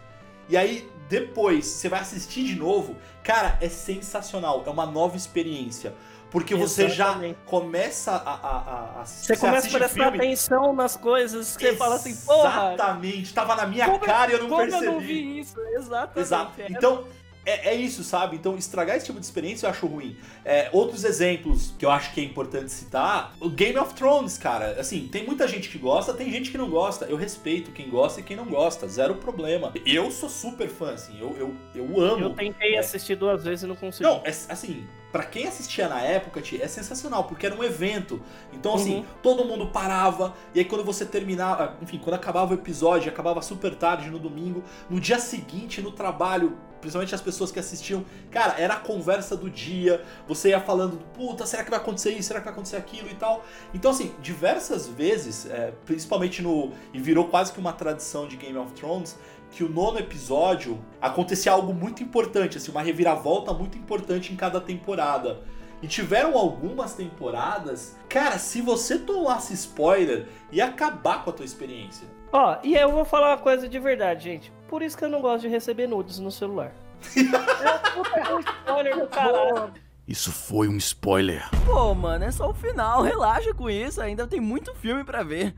e 0.48 0.56
aí 0.56 0.88
depois 1.08 1.66
você 1.66 1.88
vai 1.88 2.00
assistir 2.00 2.44
de 2.44 2.56
novo, 2.56 2.96
cara, 3.22 3.58
é 3.60 3.68
sensacional, 3.68 4.62
é 4.66 4.70
uma 4.70 4.86
nova 4.86 5.16
experiência. 5.16 5.94
Porque 6.30 6.52
você 6.52 6.86
Exatamente. 6.86 7.36
já 7.38 7.46
começa 7.46 8.10
a. 8.10 8.16
a, 8.16 8.34
a, 8.34 9.00
a 9.02 9.06
Você 9.06 9.36
começa 9.36 9.68
a 9.68 9.70
prestar 9.70 9.88
filme, 10.10 10.18
atenção 10.18 10.72
nas 10.74 10.96
coisas 10.96 11.56
que 11.56 11.68
você 11.70 11.76
fala 11.76 11.94
assim, 11.94 12.16
porra, 12.16 12.74
Exatamente, 12.74 13.32
tava 13.32 13.54
na 13.54 13.66
minha 13.66 13.86
como, 13.86 14.00
cara 14.00 14.32
e 14.32 14.34
eu 14.34 14.40
não 14.40 14.48
como 14.48 14.62
percebi. 14.62 14.84
eu 14.84 14.92
não 14.92 15.00
vi 15.00 15.38
isso? 15.38 15.60
Exatamente. 15.60 16.18
Exato. 16.18 16.60
É. 16.60 16.66
Então, 16.68 17.04
é, 17.44 17.70
é 17.70 17.74
isso, 17.74 18.02
sabe? 18.04 18.36
Então, 18.36 18.56
estragar 18.56 18.96
esse 18.96 19.06
tipo 19.06 19.18
de 19.20 19.24
experiência 19.26 19.66
eu 19.66 19.70
acho 19.70 19.86
ruim. 19.86 20.16
É, 20.44 20.68
outros 20.72 21.04
exemplos 21.04 21.74
que 21.78 21.84
eu 21.84 21.90
acho 21.90 22.12
que 22.12 22.20
é 22.20 22.24
importante 22.24 22.70
citar: 22.70 23.34
o 23.40 23.48
Game 23.48 23.78
of 23.78 23.94
Thrones, 23.94 24.38
cara. 24.38 24.80
Assim, 24.80 25.08
tem 25.08 25.24
muita 25.26 25.46
gente 25.48 25.68
que 25.68 25.78
gosta, 25.78 26.12
tem 26.14 26.30
gente 26.30 26.50
que 26.50 26.58
não 26.58 26.68
gosta. 26.70 27.04
Eu 27.06 27.16
respeito 27.16 27.70
quem 27.72 27.88
gosta 27.88 28.20
e 28.20 28.22
quem 28.22 28.36
não 28.36 28.46
gosta, 28.46 28.88
zero 28.88 29.16
problema. 29.16 29.72
Eu 29.86 30.10
sou 30.10 30.28
super 30.28 30.68
fã, 30.68 30.92
assim, 30.92 31.18
eu, 31.20 31.36
eu, 31.38 31.54
eu 31.74 32.00
amo. 32.00 32.24
Eu 32.24 32.30
tentei 32.30 32.74
É. 32.76 32.78
assistir 32.78 33.16
duas 33.16 33.44
vezes 33.44 33.64
e 33.64 33.66
não 33.66 33.76
consegui. 33.76 34.04
Não, 34.08 34.22
é, 34.24 34.30
assim, 34.30 34.86
pra 35.12 35.22
quem 35.22 35.46
assistia 35.46 35.88
na 35.88 36.00
época, 36.00 36.42
é 36.60 36.66
sensacional, 36.66 37.24
porque 37.24 37.46
era 37.46 37.54
um 37.54 37.62
evento. 37.62 38.20
Então, 38.52 38.74
assim, 38.74 38.96
Uhum. 38.96 39.04
todo 39.22 39.44
mundo 39.44 39.66
parava, 39.68 40.34
e 40.54 40.58
aí 40.58 40.64
quando 40.64 40.84
você 40.84 41.04
terminava, 41.04 41.76
enfim, 41.80 41.98
quando 42.02 42.14
acabava 42.14 42.52
o 42.52 42.54
episódio, 42.54 43.08
acabava 43.10 43.40
super 43.42 43.74
tarde 43.76 44.10
no 44.10 44.18
domingo, 44.18 44.64
no 44.90 44.98
dia 44.98 45.18
seguinte, 45.18 45.80
no 45.80 45.92
trabalho, 45.92 46.56
principalmente 46.84 47.14
as 47.14 47.22
pessoas 47.22 47.50
que 47.50 47.58
assistiam, 47.58 48.04
cara, 48.30 48.56
era 48.58 48.74
a 48.74 48.76
conversa 48.76 49.34
do 49.34 49.48
dia, 49.48 50.04
você 50.28 50.50
ia 50.50 50.60
falando, 50.60 50.98
puta, 51.14 51.46
será 51.46 51.64
que 51.64 51.70
vai 51.70 51.78
acontecer 51.78 52.10
isso, 52.10 52.28
será 52.28 52.40
que 52.40 52.44
vai 52.44 52.52
acontecer 52.52 52.76
aquilo 52.76 53.08
e 53.10 53.14
tal. 53.14 53.42
Então, 53.72 53.90
assim, 53.90 54.14
diversas 54.20 54.86
vezes, 54.86 55.46
é, 55.46 55.72
principalmente 55.86 56.42
no. 56.42 56.72
E 56.92 57.00
virou 57.00 57.28
quase 57.28 57.54
que 57.54 57.58
uma 57.58 57.72
tradição 57.72 58.28
de 58.28 58.36
Game 58.36 58.58
of 58.58 58.72
Thrones, 58.74 59.18
que 59.50 59.64
o 59.64 59.68
nono 59.68 59.98
episódio 59.98 60.78
acontecia 61.00 61.52
algo 61.52 61.72
muito 61.72 62.02
importante, 62.02 62.58
assim, 62.58 62.70
uma 62.70 62.82
reviravolta 62.82 63.54
muito 63.54 63.78
importante 63.78 64.30
em 64.30 64.36
cada 64.36 64.60
temporada. 64.60 65.40
E 65.84 65.86
tiveram 65.86 66.34
algumas 66.38 66.94
temporadas, 66.94 67.94
cara, 68.08 68.38
se 68.38 68.62
você 68.62 68.98
tomasse 68.98 69.52
spoiler, 69.52 70.26
ia 70.50 70.64
acabar 70.64 71.22
com 71.22 71.28
a 71.28 71.32
tua 71.34 71.44
experiência. 71.44 72.08
Ó, 72.32 72.56
e 72.62 72.74
eu 72.74 72.90
vou 72.90 73.04
falar 73.04 73.32
uma 73.32 73.36
coisa 73.36 73.68
de 73.68 73.78
verdade, 73.78 74.24
gente. 74.24 74.52
Por 74.66 74.80
isso 74.80 74.96
que 74.96 75.04
eu 75.04 75.10
não 75.10 75.20
gosto 75.20 75.42
de 75.42 75.48
receber 75.48 75.86
nudes 75.86 76.18
no 76.18 76.30
celular. 76.30 76.72
é 77.14 78.34
um 78.34 78.40
spoiler 78.40 78.98
do 78.98 79.06
caralho. 79.08 79.74
Isso 80.08 80.32
foi 80.32 80.68
um 80.68 80.78
spoiler. 80.78 81.46
Pô, 81.66 81.94
mano, 81.94 82.24
é 82.24 82.30
só 82.30 82.48
o 82.48 82.54
final, 82.54 83.02
relaxa 83.02 83.52
com 83.52 83.68
isso, 83.68 84.00
ainda 84.00 84.26
tem 84.26 84.40
muito 84.40 84.74
filme 84.76 85.04
pra 85.04 85.22
ver. 85.22 85.54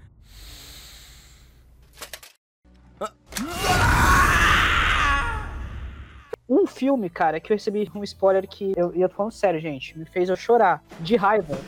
Um 6.48 6.66
filme, 6.66 7.10
cara, 7.10 7.40
que 7.40 7.52
eu 7.52 7.56
recebi 7.56 7.90
um 7.94 8.04
spoiler 8.04 8.46
que 8.46 8.72
eu, 8.76 8.92
e 8.94 9.00
eu 9.00 9.08
tô 9.08 9.16
falando 9.16 9.32
sério, 9.32 9.58
gente, 9.60 9.98
me 9.98 10.04
fez 10.04 10.28
eu 10.28 10.36
chorar 10.36 10.82
de 11.00 11.16
raiva. 11.16 11.58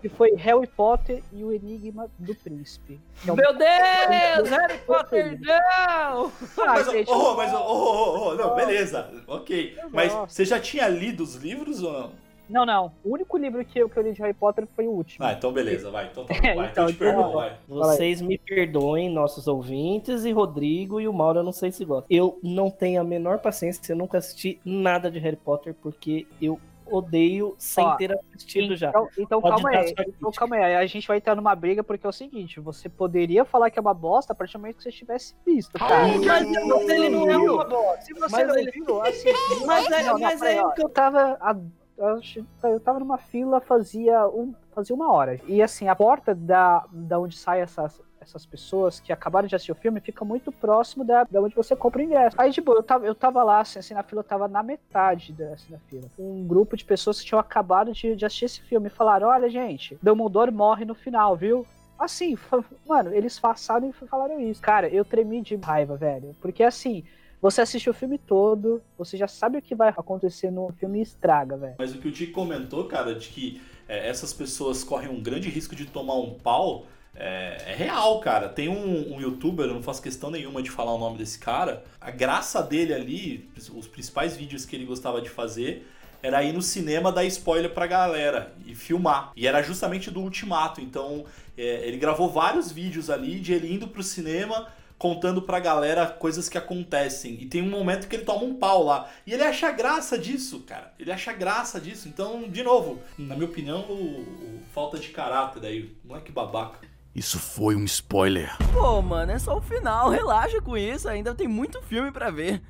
Que 0.00 0.08
foi 0.08 0.36
Harry 0.36 0.66
Potter 0.68 1.24
e 1.32 1.42
o 1.42 1.52
Enigma 1.52 2.08
do 2.18 2.32
Príncipe. 2.32 3.00
É 3.26 3.32
um- 3.32 3.34
Meu 3.34 3.52
Deus, 3.52 4.48
Harry 4.48 4.78
Potter, 4.86 5.40
não! 5.40 6.30
Ah, 6.56 6.66
mas, 6.66 6.90
gente, 6.90 7.10
oh, 7.10 7.34
mas, 7.34 7.52
oh, 7.52 7.56
oh, 7.66 8.28
oh, 8.28 8.34
não, 8.34 8.54
beleza, 8.54 9.10
ok. 9.26 9.76
Mas 9.90 10.12
você 10.12 10.44
já 10.44 10.60
tinha 10.60 10.86
lido 10.86 11.24
os 11.24 11.34
livros 11.34 11.82
ou 11.82 11.92
não? 11.92 12.12
Não, 12.48 12.64
não. 12.64 12.92
O 13.04 13.12
único 13.14 13.36
livro 13.36 13.64
que 13.64 13.78
eu, 13.78 13.88
que 13.88 13.96
eu 13.98 14.02
li 14.02 14.12
de 14.12 14.20
Harry 14.22 14.34
Potter 14.34 14.66
foi 14.74 14.86
o 14.86 14.90
último. 14.90 15.24
Ah, 15.24 15.32
então 15.32 15.52
beleza, 15.52 15.90
vai. 15.90 16.06
Então 16.06 16.24
tá 16.24 16.34
bom, 16.34 16.40
vai. 16.56 16.70
Então, 16.70 16.88
então, 16.88 16.88
eu 16.88 16.92
te 16.92 17.04
então, 17.04 17.32
vai. 17.32 17.56
Vocês 17.68 18.20
me 18.20 18.38
perdoem, 18.38 19.08
nossos 19.10 19.46
ouvintes, 19.46 20.24
e 20.24 20.32
Rodrigo 20.32 21.00
e 21.00 21.08
o 21.08 21.12
Mauro, 21.12 21.40
eu 21.40 21.44
não 21.44 21.52
sei 21.52 21.70
se 21.70 21.84
gostam. 21.84 22.06
Eu 22.10 22.38
não 22.42 22.70
tenho 22.70 23.00
a 23.00 23.04
menor 23.04 23.38
paciência, 23.38 23.92
eu 23.92 23.96
nunca 23.96 24.18
assisti 24.18 24.60
nada 24.64 25.10
de 25.10 25.18
Harry 25.18 25.36
Potter, 25.36 25.74
porque 25.74 26.26
eu 26.40 26.58
odeio 26.90 27.54
sem 27.58 27.84
Ó, 27.84 27.96
ter 27.96 28.18
assistido 28.34 28.74
já. 28.74 28.88
Então, 28.88 29.08
então 29.18 29.40
Pode 29.42 29.62
calma 29.62 29.78
aí. 29.78 29.94
Então, 30.08 30.32
calma 30.32 30.56
aí. 30.56 30.74
A 30.76 30.86
gente 30.86 31.06
vai 31.06 31.18
entrar 31.18 31.34
numa 31.34 31.54
briga 31.54 31.84
porque 31.84 32.06
é 32.06 32.08
o 32.08 32.12
seguinte: 32.12 32.60
você 32.60 32.88
poderia 32.88 33.44
falar 33.44 33.70
que 33.70 33.78
é 33.78 33.82
uma 33.82 33.92
bosta 33.92 34.32
a 34.32 34.36
partir 34.36 34.54
do 34.54 34.60
momento 34.60 34.76
que 34.78 34.84
você 34.84 34.90
tivesse 34.90 35.34
visto, 35.44 35.78
cara. 35.78 36.08
Mas, 36.08 36.20
mas 36.24 36.88
ele 36.88 37.10
não 37.10 37.30
é 37.30 37.36
uma 37.36 37.64
bosta. 37.66 38.00
Se 38.06 38.14
você 38.14 38.36
Mas 38.36 38.48
não 38.48 38.56
ele- 38.56 38.70
viu, 38.70 39.02
assim. 39.02 39.28
Mas 39.66 39.90
é- 39.90 40.02
não, 40.02 40.12
não, 40.14 40.18
mas 40.20 40.40
é 40.40 40.62
o 40.64 40.72
que 40.72 40.80
eu- 40.80 40.86
eu 40.86 40.88
tava. 40.88 41.36
a- 41.40 41.56
eu 41.98 42.06
acho- 42.18 42.46
eu 42.62 42.80
tava 42.80 43.00
numa 43.00 43.18
fila 43.18 43.60
fazia, 43.60 44.26
um, 44.28 44.54
fazia 44.74 44.94
uma 44.94 45.12
hora. 45.12 45.40
E 45.46 45.60
assim, 45.62 45.88
a 45.88 45.96
porta 45.96 46.34
da, 46.34 46.86
da 46.92 47.18
onde 47.18 47.36
saem 47.36 47.62
essas, 47.62 48.00
essas 48.20 48.46
pessoas 48.46 49.00
que 49.00 49.12
acabaram 49.12 49.48
de 49.48 49.54
assistir 49.56 49.72
o 49.72 49.74
filme 49.74 50.00
fica 50.00 50.24
muito 50.24 50.52
próximo 50.52 51.04
da, 51.04 51.24
da 51.24 51.40
onde 51.42 51.54
você 51.54 51.74
compra 51.76 52.00
o 52.00 52.04
ingresso. 52.04 52.36
Aí, 52.40 52.52
tipo, 52.52 52.72
eu 52.72 52.82
tava, 52.82 53.06
eu 53.06 53.14
tava 53.14 53.42
lá, 53.42 53.60
assim, 53.60 53.78
assim, 53.80 53.94
na 53.94 54.02
fila, 54.04 54.20
eu 54.20 54.24
tava 54.24 54.48
na 54.48 54.62
metade 54.62 55.32
da, 55.32 55.52
assim, 55.54 55.72
da 55.72 55.78
fila. 55.80 56.08
Um 56.18 56.46
grupo 56.46 56.76
de 56.76 56.84
pessoas 56.84 57.20
que 57.20 57.26
tinham 57.26 57.40
acabado 57.40 57.92
de, 57.92 58.14
de 58.16 58.24
assistir 58.26 58.44
esse 58.46 58.60
filme 58.62 58.86
e 58.88 58.90
falaram: 58.90 59.28
olha, 59.28 59.48
gente, 59.50 59.98
Dumbledore 60.02 60.52
morre 60.52 60.84
no 60.84 60.94
final, 60.94 61.36
viu? 61.36 61.66
Assim, 61.98 62.36
mano, 62.86 63.12
eles 63.12 63.38
passaram 63.40 63.88
e 63.88 63.92
falaram 63.92 64.40
isso. 64.40 64.62
Cara, 64.62 64.88
eu 64.88 65.04
tremi 65.04 65.42
de 65.42 65.56
raiva, 65.56 65.96
velho. 65.96 66.34
Porque 66.40 66.62
assim, 66.62 67.04
você 67.40 67.60
assiste 67.60 67.88
o 67.88 67.94
filme 67.94 68.18
todo, 68.18 68.82
você 68.96 69.16
já 69.16 69.28
sabe 69.28 69.58
o 69.58 69.62
que 69.62 69.74
vai 69.74 69.90
acontecer 69.90 70.50
no 70.50 70.72
filme 70.78 70.98
e 70.98 71.02
estraga, 71.02 71.56
velho. 71.56 71.74
Mas 71.78 71.94
o 71.94 71.98
que 71.98 72.08
o 72.08 72.12
Tico 72.12 72.32
comentou, 72.32 72.84
cara, 72.84 73.14
de 73.14 73.28
que 73.28 73.60
é, 73.88 74.08
essas 74.08 74.32
pessoas 74.32 74.82
correm 74.82 75.08
um 75.08 75.22
grande 75.22 75.48
risco 75.48 75.74
de 75.74 75.86
tomar 75.86 76.14
um 76.14 76.34
pau, 76.34 76.86
é, 77.14 77.56
é 77.66 77.74
real, 77.74 78.20
cara. 78.20 78.48
Tem 78.48 78.68
um, 78.68 79.14
um 79.14 79.20
youtuber, 79.20 79.66
eu 79.66 79.74
não 79.74 79.82
faço 79.82 80.02
questão 80.02 80.30
nenhuma 80.30 80.62
de 80.62 80.70
falar 80.70 80.92
o 80.94 80.98
nome 80.98 81.18
desse 81.18 81.38
cara. 81.38 81.84
A 82.00 82.10
graça 82.10 82.62
dele 82.62 82.92
ali, 82.92 83.50
os 83.74 83.86
principais 83.86 84.36
vídeos 84.36 84.64
que 84.64 84.76
ele 84.76 84.84
gostava 84.84 85.20
de 85.20 85.28
fazer, 85.28 85.86
era 86.22 86.42
ir 86.42 86.52
no 86.52 86.62
cinema 86.62 87.12
dar 87.12 87.24
spoiler 87.24 87.72
pra 87.72 87.86
galera 87.86 88.52
e 88.66 88.74
filmar. 88.74 89.32
E 89.36 89.46
era 89.46 89.62
justamente 89.62 90.10
do 90.10 90.20
Ultimato. 90.20 90.80
Então, 90.80 91.24
é, 91.56 91.86
ele 91.86 91.98
gravou 91.98 92.28
vários 92.28 92.70
vídeos 92.72 93.08
ali 93.10 93.40
de 93.40 93.52
ele 93.52 93.72
indo 93.72 93.88
pro 93.88 94.02
cinema 94.02 94.68
contando 94.98 95.40
pra 95.42 95.60
galera 95.60 96.06
coisas 96.06 96.48
que 96.48 96.58
acontecem. 96.58 97.34
E 97.40 97.46
tem 97.46 97.62
um 97.62 97.70
momento 97.70 98.08
que 98.08 98.16
ele 98.16 98.24
toma 98.24 98.44
um 98.44 98.54
pau 98.54 98.82
lá. 98.84 99.08
E 99.26 99.32
ele 99.32 99.44
acha 99.44 99.70
graça 99.70 100.18
disso, 100.18 100.60
cara. 100.60 100.92
Ele 100.98 101.12
acha 101.12 101.32
graça 101.32 101.80
disso. 101.80 102.08
Então, 102.08 102.48
de 102.48 102.62
novo, 102.62 103.00
na 103.16 103.34
minha 103.36 103.46
opinião, 103.48 103.82
o, 103.82 103.92
o- 104.22 104.60
falta 104.74 104.98
de 104.98 105.08
caráter 105.08 105.64
aí. 105.64 105.96
Moleque 106.04 106.32
babaca. 106.32 106.80
Isso 107.14 107.38
foi 107.38 107.74
um 107.76 107.84
spoiler. 107.84 108.54
Pô, 108.72 109.00
mano, 109.00 109.32
é 109.32 109.38
só 109.38 109.56
o 109.56 109.60
final, 109.62 110.08
relaxa 110.10 110.60
com 110.60 110.76
isso, 110.76 111.08
ainda 111.08 111.34
tem 111.34 111.48
muito 111.48 111.80
filme 111.82 112.10
pra 112.12 112.30
ver. 112.30 112.60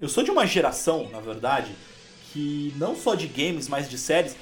Eu 0.00 0.08
sou 0.08 0.22
de 0.24 0.30
uma 0.30 0.46
geração, 0.46 1.08
na 1.10 1.20
verdade, 1.20 1.74
que 2.32 2.74
não 2.76 2.96
só 2.96 3.14
de 3.14 3.26
games, 3.28 3.68
mas 3.68 3.88
de 3.88 3.96
séries. 3.96 4.36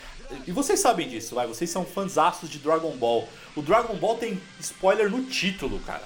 E 0.46 0.52
vocês 0.52 0.80
sabem 0.80 1.08
disso, 1.08 1.34
vai. 1.34 1.46
Vocês 1.46 1.70
são 1.70 1.84
fãzaços 1.84 2.50
de 2.50 2.58
Dragon 2.58 2.90
Ball. 2.92 3.28
O 3.56 3.62
Dragon 3.62 3.94
Ball 3.94 4.16
tem 4.16 4.40
spoiler 4.60 5.10
no 5.10 5.24
título, 5.24 5.80
cara. 5.80 6.04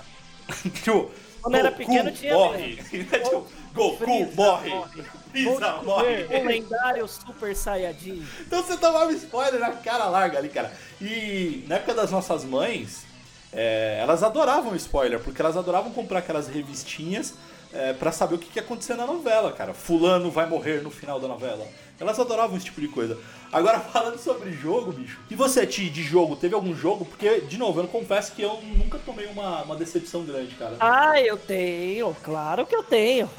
Tipo, 0.83 1.11
Quando 1.43 1.55
era 1.57 1.73
pequeno 1.73 2.11
tinha 2.13 2.35
morre. 2.35 2.77
Tipo, 2.91 3.47
Goku 3.75 3.99
Freeza 3.99 4.33
morre. 4.35 4.71
morre. 4.71 5.03
Freeza 5.31 5.83
morre. 5.83 6.25
O 6.25 6.45
lendário 6.45 7.09
Super 7.09 7.55
Saiyajin. 7.55 8.27
Então 8.41 8.63
você 8.63 8.77
tomava 8.77 9.13
spoiler 9.13 9.61
na 9.61 9.73
cara 9.73 10.07
larga 10.07 10.39
ali, 10.39 10.49
cara. 10.49 10.73
E 11.01 11.65
na 11.69 11.77
época 11.77 11.95
das 11.95 12.11
nossas 12.11 12.45
mães, 12.45 13.05
é, 13.53 13.99
elas 14.01 14.23
adoravam 14.23 14.75
spoiler, 14.77 15.21
porque 15.21 15.41
elas 15.41 15.57
adoravam 15.57 15.93
comprar 15.93 16.21
aquelas 16.21 16.49
revistinhas 16.49 17.35
é, 17.73 17.93
para 17.93 18.13
saber 18.13 18.37
o 18.37 18.39
que, 18.39 18.49
que 18.49 18.59
ia 18.59 18.63
acontecer 18.63 18.95
na 18.95 19.07
novela, 19.07 19.53
cara. 19.53 19.75
Fulano 19.75 20.31
vai 20.31 20.47
morrer 20.47 20.83
no 20.83 20.91
final 20.91 21.21
da 21.21 21.29
novela. 21.29 21.67
Elas 21.99 22.19
adoravam 22.21 22.57
esse 22.57 22.67
tipo 22.67 22.81
de 22.81 22.89
coisa. 22.89 23.19
Agora, 23.53 23.81
falando 23.81 24.19
sobre 24.19 24.53
jogo, 24.53 24.93
bicho. 24.93 25.19
E 25.31 25.35
você, 25.35 25.67
Ti, 25.67 25.89
de 25.89 26.03
jogo, 26.03 26.37
teve 26.37 26.55
algum 26.55 26.75
jogo? 26.75 27.05
Porque, 27.05 27.41
de 27.41 27.57
novo, 27.57 27.79
eu 27.79 27.85
não 27.85 27.91
confesso 27.91 28.33
que 28.33 28.43
eu 28.43 28.61
nunca 28.63 28.99
tomei 28.99 29.27
uma, 29.27 29.63
uma 29.63 29.77
decepção 29.77 30.25
grande, 30.25 30.55
cara. 30.57 30.77
Ah, 30.79 31.21
eu 31.21 31.39
tenho, 31.39 32.15
claro 32.23 32.67
que 32.67 32.77
eu 32.77 32.83
tenho. 32.83 33.31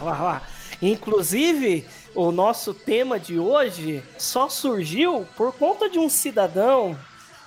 Inclusive, 0.80 1.86
o 2.14 2.32
nosso 2.32 2.72
tema 2.72 3.20
de 3.20 3.38
hoje 3.38 4.02
só 4.16 4.48
surgiu 4.48 5.26
por 5.36 5.52
conta 5.52 5.90
de 5.90 5.98
um 5.98 6.08
cidadão 6.08 6.98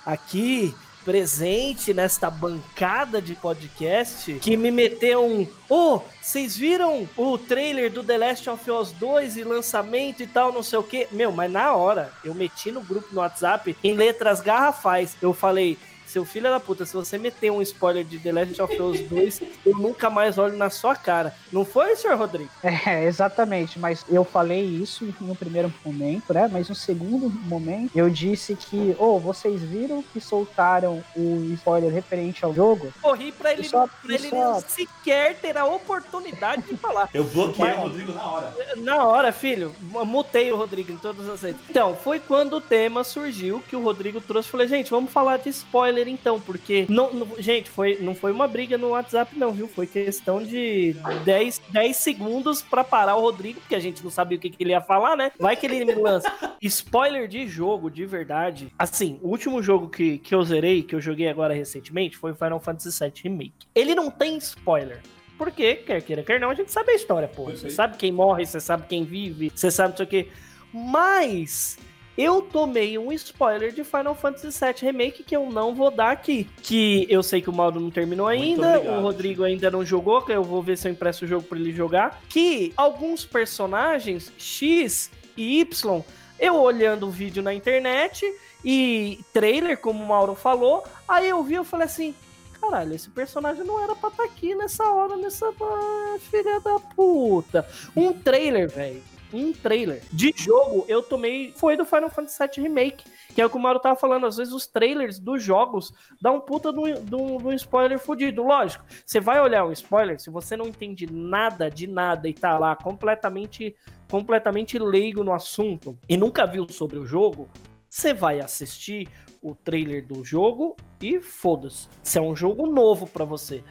aqui 0.06 0.74
presente 1.04 1.92
nesta 1.92 2.30
bancada 2.30 3.20
de 3.20 3.34
podcast 3.34 4.34
que 4.40 4.56
me 4.56 4.70
meteu 4.70 5.24
um. 5.24 5.46
Ô, 5.68 6.00
vocês 6.20 6.56
viram 6.56 7.08
o 7.16 7.36
trailer 7.36 7.90
do 7.92 8.02
The 8.02 8.18
Last 8.18 8.50
of 8.50 8.70
Us 8.70 8.92
2 8.92 9.36
e 9.36 9.44
lançamento 9.44 10.22
e 10.22 10.26
tal, 10.26 10.52
não 10.52 10.62
sei 10.62 10.78
o 10.78 10.82
que? 10.82 11.06
Meu, 11.12 11.30
mas 11.30 11.50
na 11.50 11.74
hora 11.74 12.10
eu 12.24 12.34
meti 12.34 12.72
no 12.72 12.80
grupo 12.80 13.08
no 13.12 13.20
WhatsApp 13.20 13.76
em 13.84 13.94
letras 13.94 14.40
garrafais. 14.40 15.16
Eu 15.20 15.34
falei. 15.34 15.78
Seu 16.06 16.24
filho 16.24 16.50
da 16.50 16.60
puta, 16.60 16.84
se 16.84 16.94
você 16.94 17.18
meter 17.18 17.50
um 17.50 17.62
spoiler 17.62 18.04
de 18.04 18.18
The 18.18 18.32
Last 18.32 18.62
of 18.62 18.82
Us 18.82 19.00
2, 19.00 19.42
eu 19.66 19.76
nunca 19.76 20.08
mais 20.10 20.38
olho 20.38 20.56
na 20.56 20.70
sua 20.70 20.94
cara. 20.94 21.34
Não 21.52 21.64
foi, 21.64 21.96
senhor 21.96 22.16
Rodrigo? 22.16 22.50
É, 22.86 23.04
exatamente, 23.04 23.78
mas 23.78 24.04
eu 24.08 24.24
falei 24.24 24.62
isso 24.62 25.12
no 25.20 25.34
primeiro 25.34 25.72
momento, 25.84 26.34
né? 26.34 26.48
Mas 26.50 26.68
no 26.68 26.74
segundo 26.74 27.30
momento 27.30 27.90
eu 27.94 28.10
disse 28.10 28.54
que, 28.54 28.94
ô, 28.98 29.16
oh, 29.16 29.18
vocês 29.18 29.62
viram 29.62 30.02
que 30.02 30.20
soltaram 30.20 31.02
o 31.16 31.52
spoiler 31.54 31.92
referente 31.92 32.44
ao 32.44 32.54
jogo? 32.54 32.92
Corri 33.00 33.32
pra 33.32 33.52
ele, 33.52 33.64
só, 33.64 33.86
pra 33.86 34.14
ele 34.14 34.28
só... 34.28 34.60
sequer 34.60 35.36
ter 35.36 35.56
a 35.56 35.64
oportunidade 35.64 36.62
de 36.62 36.76
falar. 36.76 37.08
Eu 37.14 37.24
bloqueei 37.24 37.68
mas, 37.68 37.78
o 37.78 37.80
Rodrigo 37.82 38.12
na 38.12 38.24
hora. 38.24 38.54
Na 38.76 39.04
hora, 39.04 39.32
filho, 39.32 39.74
mutei 39.80 40.52
o 40.52 40.56
Rodrigo 40.56 40.92
em 40.92 40.96
todas 40.96 41.28
as 41.28 41.42
redes. 41.42 41.60
Então, 41.68 41.96
foi 41.96 42.20
quando 42.20 42.54
o 42.54 42.60
tema 42.60 43.04
surgiu 43.04 43.62
que 43.68 43.76
o 43.76 43.82
Rodrigo 43.82 44.20
trouxe. 44.20 44.48
Falei, 44.48 44.68
gente, 44.68 44.90
vamos 44.90 45.12
falar 45.12 45.38
de 45.38 45.48
spoiler 45.48 46.03
então, 46.10 46.40
porque. 46.40 46.86
Não, 46.88 47.12
não, 47.12 47.28
gente, 47.38 47.70
foi, 47.70 47.98
não 48.00 48.14
foi 48.14 48.32
uma 48.32 48.46
briga 48.46 48.76
no 48.78 48.90
WhatsApp, 48.90 49.36
não, 49.38 49.52
viu? 49.52 49.68
Foi 49.68 49.86
questão 49.86 50.42
de 50.42 50.96
10, 51.24 51.62
10 51.70 51.96
segundos 51.96 52.62
pra 52.62 52.84
parar 52.84 53.16
o 53.16 53.20
Rodrigo, 53.20 53.60
porque 53.60 53.74
a 53.74 53.80
gente 53.80 54.02
não 54.02 54.10
sabia 54.10 54.38
o 54.38 54.40
que, 54.40 54.50
que 54.50 54.62
ele 54.62 54.70
ia 54.70 54.80
falar, 54.80 55.16
né? 55.16 55.32
Vai 55.38 55.56
que 55.56 55.66
ele 55.66 55.84
me 55.84 55.94
lança. 55.94 56.32
spoiler 56.62 57.28
de 57.28 57.46
jogo, 57.46 57.90
de 57.90 58.06
verdade. 58.06 58.68
Assim, 58.78 59.18
o 59.22 59.28
último 59.28 59.62
jogo 59.62 59.88
que, 59.88 60.18
que 60.18 60.34
eu 60.34 60.42
zerei, 60.42 60.82
que 60.82 60.94
eu 60.94 61.00
joguei 61.00 61.28
agora 61.28 61.54
recentemente, 61.54 62.16
foi 62.16 62.32
o 62.32 62.34
Final 62.34 62.60
Fantasy 62.60 62.98
VII 62.98 63.12
Remake. 63.22 63.66
Ele 63.74 63.94
não 63.94 64.10
tem 64.10 64.36
spoiler. 64.38 65.00
Porque, 65.36 65.74
quer 65.76 66.00
queira, 66.02 66.22
quer 66.22 66.38
não, 66.38 66.50
a 66.50 66.54
gente 66.54 66.70
sabe 66.70 66.92
a 66.92 66.94
história, 66.94 67.26
pô. 67.26 67.44
Você 67.46 67.68
sabe 67.68 67.96
quem 67.96 68.12
morre, 68.12 68.46
você 68.46 68.60
sabe 68.60 68.86
quem 68.86 69.04
vive, 69.04 69.50
você 69.54 69.70
sabe 69.70 69.90
não 69.90 69.96
sei 69.96 70.06
o 70.06 70.08
quê. 70.08 70.28
Mas 70.72 71.76
eu 72.16 72.42
tomei 72.42 72.96
um 72.96 73.12
spoiler 73.12 73.72
de 73.72 73.82
Final 73.82 74.14
Fantasy 74.14 74.48
VII 74.48 74.74
Remake 74.80 75.22
que 75.24 75.34
eu 75.34 75.50
não 75.50 75.74
vou 75.74 75.90
dar 75.90 76.10
aqui. 76.10 76.48
Que 76.62 77.06
eu 77.08 77.22
sei 77.22 77.42
que 77.42 77.50
o 77.50 77.52
Mauro 77.52 77.80
não 77.80 77.90
terminou 77.90 78.28
ainda, 78.28 78.80
o 78.80 79.00
Rodrigo 79.00 79.42
ainda 79.42 79.70
não 79.70 79.84
jogou, 79.84 80.22
que 80.22 80.32
eu 80.32 80.42
vou 80.42 80.62
ver 80.62 80.78
se 80.78 80.88
eu 80.88 80.92
impresso 80.92 81.24
o 81.24 81.28
jogo 81.28 81.44
para 81.44 81.58
ele 81.58 81.72
jogar. 81.72 82.22
Que 82.28 82.72
alguns 82.76 83.24
personagens 83.24 84.32
X 84.38 85.10
e 85.36 85.60
Y, 85.60 86.04
eu 86.38 86.54
olhando 86.56 87.06
o 87.06 87.10
vídeo 87.10 87.42
na 87.42 87.52
internet 87.52 88.24
e 88.64 89.18
trailer, 89.32 89.78
como 89.78 90.02
o 90.02 90.06
Mauro 90.06 90.34
falou, 90.34 90.84
aí 91.08 91.28
eu 91.28 91.42
vi, 91.42 91.54
eu 91.54 91.64
falei 91.64 91.86
assim, 91.86 92.14
caralho, 92.60 92.94
esse 92.94 93.10
personagem 93.10 93.64
não 93.64 93.82
era 93.82 93.94
pra 93.94 94.08
estar 94.08 94.22
tá 94.22 94.28
aqui 94.28 94.54
nessa 94.54 94.84
hora, 94.84 95.16
nessa 95.16 95.46
ah, 95.48 96.16
filha 96.30 96.60
da 96.60 96.78
puta. 96.78 97.66
Um 97.96 98.12
trailer, 98.12 98.70
velho 98.70 99.02
um 99.34 99.52
trailer 99.52 100.02
de 100.12 100.32
jogo 100.36 100.84
eu 100.88 101.02
tomei 101.02 101.52
foi 101.56 101.76
do 101.76 101.84
Final 101.84 102.08
Fantasy 102.08 102.38
VII 102.38 102.68
Remake, 102.68 103.04
que 103.34 103.40
é 103.40 103.46
o 103.46 103.50
que 103.50 103.56
o 103.56 103.60
Mauro 103.60 103.80
tava 103.80 103.96
falando. 103.96 104.26
Às 104.26 104.36
vezes 104.36 104.52
os 104.52 104.66
trailers 104.66 105.18
dos 105.18 105.42
jogos 105.42 105.92
dão 106.20 106.36
um 106.36 106.40
puta 106.40 106.72
do, 106.72 106.82
do, 107.00 107.38
do 107.38 107.52
spoiler 107.52 107.98
fudido. 107.98 108.42
Lógico, 108.42 108.84
você 109.04 109.20
vai 109.20 109.40
olhar 109.40 109.64
um 109.64 109.72
spoiler, 109.72 110.20
se 110.20 110.30
você 110.30 110.56
não 110.56 110.66
entende 110.66 111.10
nada 111.10 111.70
de 111.70 111.86
nada 111.86 112.28
e 112.28 112.34
tá 112.34 112.58
lá 112.58 112.76
completamente, 112.76 113.74
completamente 114.10 114.78
leigo 114.78 115.24
no 115.24 115.32
assunto 115.32 115.98
e 116.08 116.16
nunca 116.16 116.46
viu 116.46 116.66
sobre 116.68 116.98
o 116.98 117.06
jogo, 117.06 117.48
você 117.88 118.12
vai 118.12 118.40
assistir 118.40 119.08
o 119.40 119.54
trailer 119.54 120.04
do 120.06 120.24
jogo 120.24 120.76
e 121.00 121.20
foda-se. 121.20 121.88
Se 122.02 122.18
é 122.18 122.22
um 122.22 122.34
jogo 122.34 122.66
novo 122.66 123.06
para 123.06 123.24
você. 123.24 123.62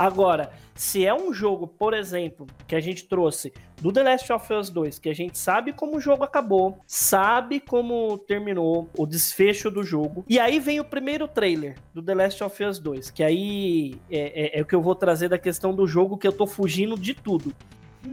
Agora, 0.00 0.50
se 0.74 1.04
é 1.04 1.12
um 1.12 1.30
jogo, 1.30 1.66
por 1.66 1.92
exemplo, 1.92 2.46
que 2.66 2.74
a 2.74 2.80
gente 2.80 3.04
trouxe 3.04 3.52
do 3.82 3.92
The 3.92 4.02
Last 4.02 4.32
of 4.32 4.50
Us 4.50 4.70
2, 4.70 4.98
que 4.98 5.10
a 5.10 5.14
gente 5.14 5.36
sabe 5.36 5.74
como 5.74 5.98
o 5.98 6.00
jogo 6.00 6.24
acabou, 6.24 6.78
sabe 6.86 7.60
como 7.60 8.16
terminou 8.16 8.88
o 8.96 9.04
desfecho 9.04 9.70
do 9.70 9.82
jogo, 9.82 10.24
e 10.26 10.40
aí 10.40 10.58
vem 10.58 10.80
o 10.80 10.84
primeiro 10.86 11.28
trailer 11.28 11.76
do 11.92 12.02
The 12.02 12.14
Last 12.14 12.42
of 12.42 12.64
Us 12.64 12.78
2, 12.78 13.10
que 13.10 13.22
aí 13.22 14.00
é, 14.10 14.56
é, 14.56 14.58
é 14.60 14.62
o 14.62 14.64
que 14.64 14.74
eu 14.74 14.80
vou 14.80 14.94
trazer 14.94 15.28
da 15.28 15.38
questão 15.38 15.74
do 15.74 15.86
jogo, 15.86 16.16
que 16.16 16.26
eu 16.26 16.32
tô 16.32 16.46
fugindo 16.46 16.98
de 16.98 17.12
tudo. 17.12 17.54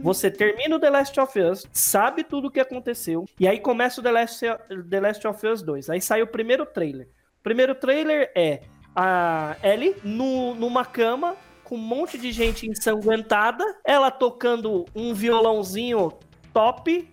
Você 0.02 0.30
termina 0.30 0.76
o 0.76 0.78
The 0.78 0.90
Last 0.90 1.18
of 1.18 1.40
Us, 1.40 1.66
sabe 1.72 2.22
tudo 2.22 2.48
o 2.48 2.50
que 2.50 2.60
aconteceu, 2.60 3.24
e 3.40 3.48
aí 3.48 3.58
começa 3.58 4.02
o 4.02 4.04
The 4.04 4.12
Last, 4.12 4.44
The 4.90 5.00
Last 5.00 5.26
of 5.26 5.46
Us 5.46 5.62
2. 5.62 5.88
Aí 5.88 6.02
sai 6.02 6.20
o 6.20 6.26
primeiro 6.26 6.66
trailer. 6.66 7.08
O 7.40 7.42
primeiro 7.42 7.74
trailer 7.74 8.30
é 8.34 8.60
a 8.94 9.56
Ellie 9.62 9.96
no, 10.04 10.54
numa 10.54 10.84
cama 10.84 11.34
com 11.68 11.76
um 11.76 11.78
monte 11.78 12.16
de 12.16 12.32
gente 12.32 12.66
ensanguentada, 12.66 13.62
ela 13.84 14.10
tocando 14.10 14.86
um 14.94 15.12
violãozinho 15.12 16.14
top 16.52 17.06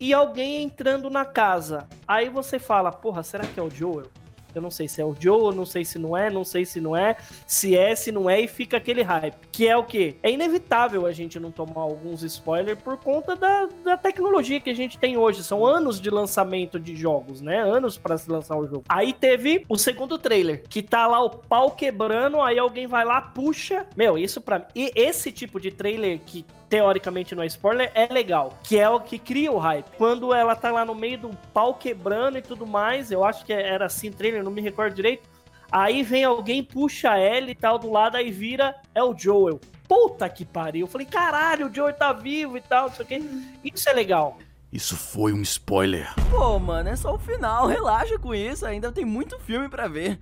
e 0.00 0.12
alguém 0.12 0.64
entrando 0.64 1.08
na 1.08 1.24
casa. 1.24 1.88
Aí 2.06 2.28
você 2.28 2.58
fala, 2.58 2.90
porra, 2.90 3.22
será 3.22 3.46
que 3.46 3.60
é 3.60 3.62
o 3.62 3.70
Joel? 3.70 4.10
Eu 4.54 4.62
não 4.62 4.70
sei 4.70 4.88
se 4.88 5.00
é 5.00 5.04
o 5.04 5.14
Joe, 5.18 5.54
não 5.54 5.66
sei 5.66 5.84
se 5.84 5.98
não 5.98 6.16
é, 6.16 6.30
não 6.30 6.44
sei 6.44 6.64
se 6.64 6.80
não 6.80 6.96
é, 6.96 7.16
se 7.46 7.76
é, 7.76 7.94
se 7.94 8.12
não 8.12 8.28
é, 8.28 8.40
e 8.40 8.48
fica 8.48 8.76
aquele 8.76 9.02
hype. 9.02 9.36
Que 9.50 9.68
é 9.68 9.76
o 9.76 9.84
quê? 9.84 10.16
É 10.22 10.30
inevitável 10.30 11.06
a 11.06 11.12
gente 11.12 11.38
não 11.38 11.50
tomar 11.50 11.82
alguns 11.82 12.22
spoilers 12.22 12.80
por 12.80 12.96
conta 12.96 13.36
da, 13.36 13.68
da 13.84 13.96
tecnologia 13.96 14.60
que 14.60 14.70
a 14.70 14.74
gente 14.74 14.98
tem 14.98 15.16
hoje. 15.16 15.42
São 15.42 15.64
anos 15.64 16.00
de 16.00 16.10
lançamento 16.10 16.78
de 16.78 16.94
jogos, 16.96 17.40
né? 17.40 17.60
Anos 17.60 17.98
para 17.98 18.16
se 18.16 18.30
lançar 18.30 18.56
o 18.56 18.66
jogo. 18.66 18.84
Aí 18.88 19.12
teve 19.12 19.64
o 19.68 19.76
segundo 19.76 20.18
trailer, 20.18 20.62
que 20.68 20.82
tá 20.82 21.06
lá 21.06 21.22
o 21.22 21.30
pau 21.30 21.70
quebrando, 21.70 22.40
aí 22.40 22.58
alguém 22.58 22.86
vai 22.86 23.04
lá, 23.04 23.20
puxa. 23.20 23.86
Meu, 23.96 24.18
isso 24.18 24.40
pra 24.40 24.66
E 24.74 24.92
esse 24.94 25.32
tipo 25.32 25.60
de 25.60 25.70
trailer 25.70 26.20
que 26.24 26.44
teoricamente 26.72 27.34
não 27.34 27.42
é 27.42 27.46
spoiler, 27.48 27.92
é 27.94 28.06
legal. 28.06 28.58
Que 28.62 28.78
é 28.78 28.88
o 28.88 28.98
que 28.98 29.18
cria 29.18 29.52
o 29.52 29.58
hype. 29.58 29.90
Quando 29.98 30.32
ela 30.32 30.56
tá 30.56 30.70
lá 30.70 30.86
no 30.86 30.94
meio 30.94 31.18
do 31.18 31.28
pau 31.52 31.74
quebrando 31.74 32.38
e 32.38 32.42
tudo 32.42 32.66
mais, 32.66 33.10
eu 33.10 33.22
acho 33.22 33.44
que 33.44 33.52
era 33.52 33.84
assim, 33.84 34.10
trailer, 34.10 34.42
não 34.42 34.50
me 34.50 34.62
recordo 34.62 34.94
direito. 34.94 35.28
Aí 35.70 36.02
vem 36.02 36.24
alguém, 36.24 36.64
puxa 36.64 37.14
ela 37.18 37.50
e 37.50 37.54
tal 37.54 37.78
do 37.78 37.90
lado, 37.90 38.16
aí 38.16 38.30
vira, 38.30 38.74
é 38.94 39.02
o 39.02 39.14
Joel. 39.14 39.60
Puta 39.86 40.26
que 40.30 40.46
pariu. 40.46 40.86
Eu 40.86 40.90
falei, 40.90 41.06
caralho, 41.06 41.68
o 41.68 41.74
Joel 41.74 41.92
tá 41.92 42.10
vivo 42.10 42.56
e 42.56 42.62
tal, 42.62 42.88
não 42.88 42.94
sei 42.94 43.04
o 43.04 43.08
quê. 43.08 43.22
Isso 43.62 43.90
é 43.90 43.92
legal. 43.92 44.38
Isso 44.72 44.96
foi 44.96 45.34
um 45.34 45.42
spoiler. 45.42 46.10
Pô, 46.30 46.58
mano, 46.58 46.88
é 46.88 46.96
só 46.96 47.14
o 47.14 47.18
final. 47.18 47.66
Relaxa 47.68 48.18
com 48.18 48.34
isso, 48.34 48.64
ainda 48.64 48.90
tem 48.90 49.04
muito 49.04 49.38
filme 49.40 49.68
para 49.68 49.88
ver. 49.88 50.18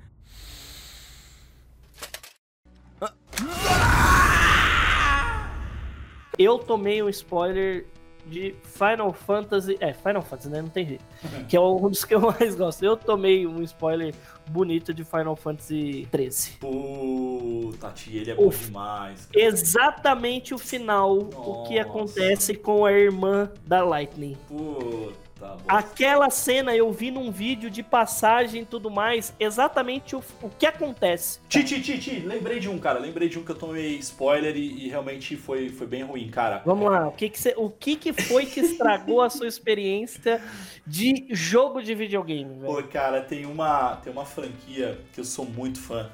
Eu 6.40 6.58
tomei 6.58 7.02
um 7.02 7.08
spoiler 7.10 7.84
de 8.24 8.54
Final 8.62 9.12
Fantasy. 9.12 9.76
É, 9.78 9.92
Final 9.92 10.22
Fantasy, 10.22 10.48
né? 10.48 10.62
Não 10.62 10.70
tem 10.70 10.86
jeito. 10.86 11.04
Que 11.46 11.54
é 11.54 11.60
um 11.60 11.86
dos 11.86 12.02
que 12.06 12.14
eu 12.14 12.20
mais 12.20 12.54
gosto. 12.54 12.82
Eu 12.82 12.96
tomei 12.96 13.46
um 13.46 13.62
spoiler 13.62 14.14
bonito 14.48 14.94
de 14.94 15.04
Final 15.04 15.36
Fantasy 15.36 16.08
13. 16.10 16.52
Puta, 16.52 17.92
ele 18.06 18.30
é 18.30 18.34
bom 18.34 18.46
o, 18.46 18.50
demais. 18.50 19.26
Cara. 19.26 19.44
Exatamente 19.44 20.54
o 20.54 20.58
final, 20.58 21.16
Nossa. 21.16 21.38
o 21.38 21.64
que 21.64 21.78
acontece 21.78 22.54
com 22.54 22.86
a 22.86 22.92
irmã 22.92 23.52
da 23.66 23.84
Lightning. 23.84 24.34
Puta. 24.48 25.19
Tá 25.40 25.56
Aquela 25.66 26.28
cena 26.28 26.76
eu 26.76 26.92
vi 26.92 27.10
num 27.10 27.32
vídeo 27.32 27.70
de 27.70 27.82
passagem 27.82 28.60
e 28.60 28.66
tudo 28.66 28.90
mais, 28.90 29.34
exatamente 29.40 30.14
o, 30.14 30.22
o 30.42 30.50
que 30.50 30.66
acontece. 30.66 31.40
Ti, 31.48 31.64
ti, 31.64 31.80
ti, 31.80 31.98
ti, 31.98 32.20
lembrei 32.20 32.60
de 32.60 32.68
um, 32.68 32.78
cara. 32.78 32.98
Lembrei 32.98 33.26
de 33.26 33.38
um 33.38 33.42
que 33.42 33.50
eu 33.50 33.56
tomei 33.56 33.96
spoiler 33.96 34.54
e, 34.54 34.84
e 34.84 34.88
realmente 34.88 35.36
foi, 35.36 35.70
foi 35.70 35.86
bem 35.86 36.02
ruim, 36.02 36.28
cara. 36.28 36.62
Vamos 36.66 36.90
lá, 36.90 37.08
o 37.08 37.12
que, 37.12 37.30
que, 37.30 37.40
cê, 37.40 37.54
o 37.56 37.70
que, 37.70 37.96
que 37.96 38.12
foi 38.12 38.44
que 38.44 38.60
estragou 38.60 39.22
a 39.22 39.30
sua 39.30 39.48
experiência 39.48 40.42
de 40.86 41.26
jogo 41.30 41.80
de 41.82 41.94
videogame, 41.94 42.60
velho? 42.60 42.74
Pô, 42.74 42.82
cara, 42.82 43.22
tem 43.22 43.46
uma, 43.46 43.96
tem 43.96 44.12
uma 44.12 44.26
franquia 44.26 45.00
que 45.14 45.20
eu 45.20 45.24
sou 45.24 45.46
muito 45.46 45.80
fã. 45.80 46.10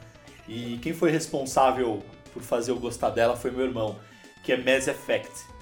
E 0.49 0.79
quem 0.79 0.93
foi 0.95 1.11
responsável 1.11 2.01
por 2.33 2.43
fazer 2.43 2.71
eu 2.71 2.79
gostar 2.79 3.11
dela 3.11 3.35
foi 3.35 3.51
meu 3.51 3.65
irmão, 3.65 3.97
que 4.45 4.53
é 4.53 4.57
Mass 4.57 4.87
Effect. 4.87 5.56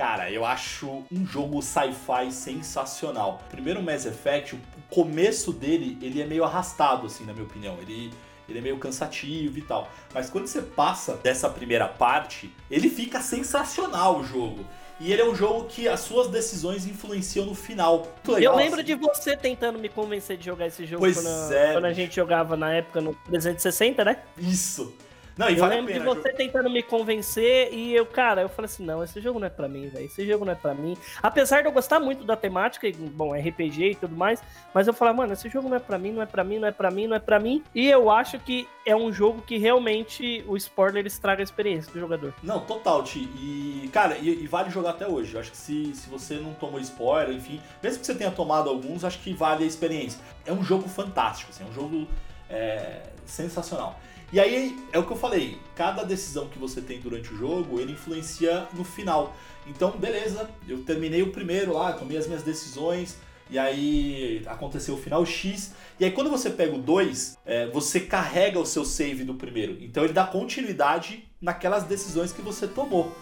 Cara, 0.00 0.30
eu 0.30 0.46
acho 0.46 1.04
um 1.12 1.26
jogo 1.26 1.60
sci-fi 1.60 2.32
sensacional. 2.32 3.42
Primeiro 3.50 3.82
Mass 3.82 4.06
Effect, 4.06 4.54
o 4.54 4.60
começo 4.88 5.52
dele, 5.52 5.98
ele 6.00 6.22
é 6.22 6.24
meio 6.24 6.42
arrastado, 6.42 7.06
assim, 7.06 7.26
na 7.26 7.34
minha 7.34 7.44
opinião. 7.44 7.76
Ele, 7.82 8.10
ele 8.48 8.60
é 8.60 8.62
meio 8.62 8.78
cansativo 8.78 9.58
e 9.58 9.60
tal. 9.60 9.90
Mas 10.14 10.30
quando 10.30 10.46
você 10.46 10.62
passa 10.62 11.16
dessa 11.16 11.50
primeira 11.50 11.86
parte, 11.86 12.50
ele 12.70 12.88
fica 12.88 13.20
sensacional 13.20 14.20
o 14.20 14.24
jogo. 14.24 14.64
E 14.98 15.12
ele 15.12 15.20
é 15.20 15.24
um 15.26 15.34
jogo 15.34 15.66
que 15.66 15.86
as 15.86 16.00
suas 16.00 16.28
decisões 16.28 16.86
influenciam 16.86 17.44
no 17.44 17.54
final. 17.54 18.06
Legal, 18.26 18.54
eu 18.54 18.56
lembro 18.56 18.80
assim. 18.80 18.86
de 18.86 18.94
você 18.94 19.36
tentando 19.36 19.78
me 19.78 19.90
convencer 19.90 20.38
de 20.38 20.46
jogar 20.46 20.68
esse 20.68 20.86
jogo 20.86 21.04
quando, 21.12 21.52
é. 21.52 21.72
quando, 21.74 21.84
a 21.84 21.92
gente 21.92 22.16
jogava 22.16 22.56
na 22.56 22.72
época 22.72 23.02
no 23.02 23.12
360, 23.26 24.02
né? 24.02 24.22
Isso. 24.38 24.94
Não, 25.40 25.48
e 25.48 25.54
eu 25.54 25.60
vale 25.60 25.76
lembro 25.76 25.92
de 25.94 26.00
você 26.00 26.34
tentando 26.34 26.68
me 26.68 26.82
convencer 26.82 27.72
e 27.72 27.94
eu, 27.94 28.04
cara, 28.04 28.42
eu 28.42 28.48
falei 28.50 28.66
assim, 28.66 28.84
não, 28.84 29.02
esse 29.02 29.22
jogo 29.22 29.40
não 29.40 29.46
é 29.46 29.50
pra 29.50 29.66
mim, 29.66 29.88
velho. 29.88 30.04
Esse 30.04 30.26
jogo 30.26 30.44
não 30.44 30.52
é 30.52 30.54
pra 30.54 30.74
mim. 30.74 30.98
Apesar 31.22 31.62
de 31.62 31.68
eu 31.68 31.72
gostar 31.72 31.98
muito 31.98 32.24
da 32.24 32.36
temática, 32.36 32.86
bom, 32.94 33.32
RPG 33.32 33.92
e 33.92 33.94
tudo 33.94 34.14
mais, 34.14 34.42
mas 34.74 34.86
eu 34.86 34.92
falei, 34.92 35.14
mano, 35.14 35.32
esse 35.32 35.48
jogo 35.48 35.66
não 35.66 35.78
é 35.78 35.80
pra 35.80 35.96
mim, 35.98 36.12
não 36.12 36.20
é 36.20 36.26
pra 36.26 36.44
mim, 36.44 36.58
não 36.58 36.68
é 36.68 36.70
pra 36.72 36.90
mim, 36.90 37.06
não 37.06 37.16
é 37.16 37.18
pra 37.18 37.40
mim. 37.40 37.64
E 37.74 37.88
eu 37.88 38.10
acho 38.10 38.38
que 38.38 38.68
é 38.84 38.94
um 38.94 39.10
jogo 39.10 39.40
que 39.40 39.56
realmente 39.56 40.44
o 40.46 40.58
spoiler 40.58 41.06
estraga 41.06 41.40
a 41.40 41.44
experiência 41.44 41.90
do 41.90 41.98
jogador. 41.98 42.34
Não, 42.42 42.60
total, 42.60 43.02
Ti. 43.02 43.20
E, 43.20 43.88
cara, 43.94 44.18
e, 44.18 44.42
e, 44.42 44.46
vale 44.46 44.68
jogar 44.68 44.90
até 44.90 45.08
hoje. 45.08 45.32
Eu 45.32 45.40
acho 45.40 45.52
que 45.52 45.56
se, 45.56 45.94
se 45.94 46.10
você 46.10 46.34
não 46.34 46.52
tomou 46.52 46.78
spoiler, 46.80 47.34
enfim, 47.34 47.62
mesmo 47.82 48.00
que 48.00 48.06
você 48.06 48.14
tenha 48.14 48.30
tomado 48.30 48.68
alguns, 48.68 49.06
acho 49.06 49.18
que 49.20 49.32
vale 49.32 49.64
a 49.64 49.66
experiência. 49.66 50.20
É 50.44 50.52
um 50.52 50.62
jogo 50.62 50.86
fantástico, 50.86 51.50
assim, 51.50 51.64
é 51.64 51.66
um 51.66 51.72
jogo. 51.72 52.06
É, 52.50 53.04
sensacional. 53.24 53.98
E 54.32 54.38
aí, 54.38 54.78
é 54.92 54.98
o 54.98 55.04
que 55.04 55.12
eu 55.12 55.16
falei, 55.16 55.58
cada 55.74 56.04
decisão 56.04 56.48
que 56.48 56.58
você 56.58 56.80
tem 56.80 57.00
durante 57.00 57.32
o 57.32 57.36
jogo, 57.36 57.80
ele 57.80 57.92
influencia 57.92 58.68
no 58.74 58.84
final. 58.84 59.34
Então, 59.66 59.90
beleza, 59.90 60.48
eu 60.68 60.82
terminei 60.84 61.22
o 61.22 61.32
primeiro 61.32 61.72
lá, 61.72 61.92
tomei 61.92 62.16
as 62.16 62.28
minhas 62.28 62.44
decisões, 62.44 63.16
e 63.50 63.58
aí 63.58 64.42
aconteceu 64.46 64.94
o 64.94 64.98
final 64.98 65.26
X. 65.26 65.74
E 65.98 66.04
aí 66.04 66.12
quando 66.12 66.30
você 66.30 66.48
pega 66.48 66.74
o 66.74 66.78
2, 66.78 67.38
é, 67.44 67.66
você 67.66 68.00
carrega 68.00 68.58
o 68.60 68.64
seu 68.64 68.84
save 68.84 69.24
do 69.24 69.34
primeiro. 69.34 69.76
Então 69.80 70.04
ele 70.04 70.12
dá 70.12 70.24
continuidade 70.24 71.24
naquelas 71.40 71.82
decisões 71.84 72.32
que 72.32 72.40
você 72.40 72.68
tomou. 72.68 73.12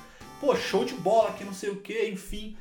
Pô, 0.40 0.55
show 0.55 0.85
de 0.85 0.94
bola, 0.94 1.33
que 1.33 1.44
não 1.44 1.55
sei 1.55 1.71
o 1.71 1.77
que, 1.77 2.09
enfim. 2.11 2.57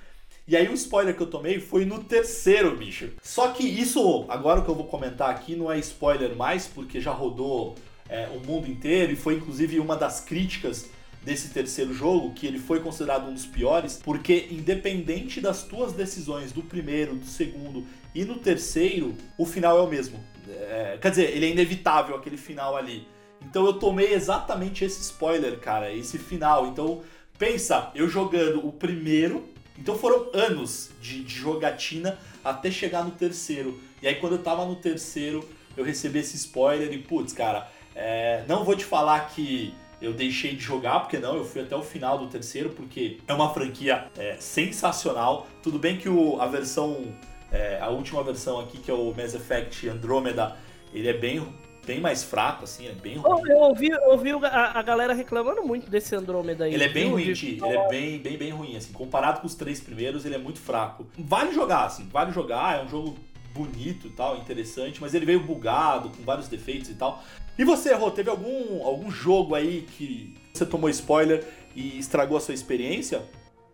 E 0.48 0.56
aí 0.56 0.70
o 0.70 0.74
spoiler 0.74 1.14
que 1.14 1.22
eu 1.22 1.30
tomei 1.30 1.60
foi 1.60 1.84
no 1.84 2.02
terceiro, 2.02 2.76
bicho. 2.76 3.12
Só 3.22 3.50
que 3.50 3.68
isso, 3.68 4.26
agora 4.30 4.62
que 4.62 4.70
eu 4.70 4.76
vou 4.76 4.88
comentar 4.88 5.30
aqui, 5.30 5.56
não 5.56 5.70
é 5.70 5.78
spoiler 5.78 6.34
mais, 6.38 6.68
porque 6.68 7.02
já 7.02 7.12
rodou 7.12 7.76
é, 8.10 8.28
o 8.28 8.40
mundo 8.40 8.70
inteiro 8.70 9.12
e 9.12 9.16
foi 9.16 9.36
inclusive 9.36 9.80
uma 9.80 9.96
das 9.96 10.22
críticas 10.22 10.90
desse 11.24 11.50
terceiro 11.50 11.94
jogo, 11.94 12.34
que 12.34 12.48
ele 12.48 12.58
foi 12.58 12.80
considerado 12.80 13.28
um 13.28 13.34
dos 13.34 13.46
piores, 13.46 14.00
porque 14.02 14.48
independente 14.50 15.42
das 15.42 15.64
tuas 15.64 15.92
decisões 15.92 16.54
do 16.54 16.62
primeiro, 16.62 17.16
do 17.16 17.26
segundo 17.26 17.86
e 18.16 18.24
no 18.24 18.36
terceiro, 18.36 19.14
o 19.38 19.46
final 19.46 19.78
é 19.78 19.82
o 19.82 19.88
mesmo. 19.88 20.24
É, 20.48 20.98
quer 21.02 21.10
dizer, 21.10 21.36
ele 21.36 21.46
é 21.46 21.50
inevitável 21.50 22.16
aquele 22.16 22.38
final 22.38 22.78
ali. 22.78 23.06
Então 23.42 23.66
eu 23.66 23.74
tomei 23.74 24.14
exatamente 24.14 24.86
esse 24.86 25.02
spoiler, 25.02 25.60
cara, 25.60 25.94
esse 25.94 26.18
final. 26.18 26.68
Então 26.68 27.04
pensa, 27.38 27.92
eu 27.94 28.08
jogando 28.10 28.66
o 28.66 28.72
primeiro, 28.72 29.50
então 29.78 29.98
foram 29.98 30.30
anos 30.34 30.92
de, 31.02 31.24
de 31.24 31.36
jogatina 31.36 32.18
até 32.44 32.72
chegar 32.72 33.04
no 33.04 33.12
terceiro. 33.12 33.80
E 34.02 34.08
aí 34.08 34.16
quando 34.16 34.34
eu 34.34 34.42
tava 34.42 34.66
no 34.66 34.78
terceiro, 34.78 35.48
eu 35.76 35.84
recebi 35.84 36.20
esse 36.20 36.38
spoiler 36.38 36.92
e 36.92 36.98
putz, 37.00 37.34
cara, 37.34 37.70
é, 37.98 38.44
não 38.48 38.64
vou 38.64 38.76
te 38.76 38.86
falar 38.86 39.28
que 39.30 39.74
eu 40.00 40.14
deixei 40.14 40.56
de 40.56 40.62
jogar, 40.62 41.00
porque 41.00 41.18
não, 41.18 41.36
eu 41.36 41.44
fui 41.44 41.62
até 41.62 41.76
o 41.76 41.82
final 41.82 42.20
do 42.20 42.28
terceiro, 42.28 42.70
porque 42.70 43.18
é 43.28 43.34
uma 43.34 43.52
franquia 43.52 44.06
é, 44.16 44.36
sensacional. 44.40 45.48
Tudo 45.64 45.80
bem 45.80 45.98
que 45.98 46.08
o, 46.08 46.40
a 46.40 46.46
versão, 46.46 47.12
é, 47.52 47.80
a 47.82 47.90
última 47.90 48.24
versão 48.24 48.60
aqui, 48.60 48.78
que 48.78 48.92
é 48.92 48.94
o 48.94 49.12
Mass 49.18 49.34
Effect 49.34 49.90
Andromeda, 49.90 50.56
ele 50.94 51.08
é 51.10 51.14
bem, 51.14 51.44
bem 51.84 52.00
mais 52.00 52.24
fraco, 52.24 52.66
assim, 52.66 52.88
é 52.88 52.92
bem 52.92 53.18
ruim. 53.18 53.50
Eu 53.50 53.58
ouvi, 53.58 53.90
eu 53.90 54.12
ouvi 54.12 54.32
a, 54.32 54.78
a 54.80 54.82
galera 54.84 55.14
reclamando 55.16 55.64
muito 55.64 55.90
desse 55.90 56.16
Andromeda 56.16 56.66
aí. 56.66 56.76
Ele 56.76 56.84
é 56.84 56.90
bem 56.90 57.10
ruim, 57.10 57.34
De- 57.34 57.56
ele 57.56 57.66
é 57.66 57.88
bem, 57.90 58.20
bem, 58.20 58.38
bem 58.38 58.52
ruim, 58.52 58.78
assim, 58.78 58.94
comparado 58.94 59.42
com 59.42 59.48
os 59.48 59.56
três 59.56 59.80
primeiros, 59.82 60.26
ele 60.26 60.36
é 60.36 60.38
muito 60.38 60.60
fraco. 60.60 61.08
Vale 61.18 61.52
jogar, 61.52 61.86
assim, 61.86 62.08
vale 62.12 62.32
jogar, 62.32 62.80
é 62.80 62.84
um 62.84 62.88
jogo 62.88 63.18
bonito 63.54 64.08
e 64.08 64.10
tal, 64.12 64.38
interessante, 64.38 65.02
mas 65.02 65.14
ele 65.14 65.26
veio 65.26 65.44
bugado, 65.44 66.10
com 66.10 66.24
vários 66.24 66.48
defeitos 66.48 66.90
e 66.90 66.96
tal. 66.96 67.24
E 67.58 67.64
você, 67.64 67.94
Rô, 67.94 68.12
teve 68.12 68.30
algum, 68.30 68.86
algum 68.86 69.10
jogo 69.10 69.56
aí 69.56 69.82
que 69.82 70.36
você 70.54 70.66
tomou 70.66 70.90
spoiler 70.90 71.46
e 71.76 71.98
estragou 71.98 72.38
a 72.38 72.42
sua 72.42 72.54
experiência? 72.54 73.24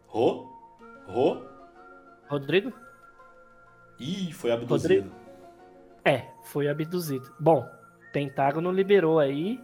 Rô? 0.08 0.50
Rô? 1.08 1.42
Rodrigo? 2.28 2.72
Ih, 4.00 4.32
foi 4.32 4.52
abduzido. 4.52 4.94
Rodrigo? 4.94 5.16
É, 6.06 6.28
foi 6.44 6.68
abduzido. 6.68 7.34
Bom, 7.40 7.68
Pentágono 8.12 8.72
liberou 8.72 9.20
aí 9.20 9.60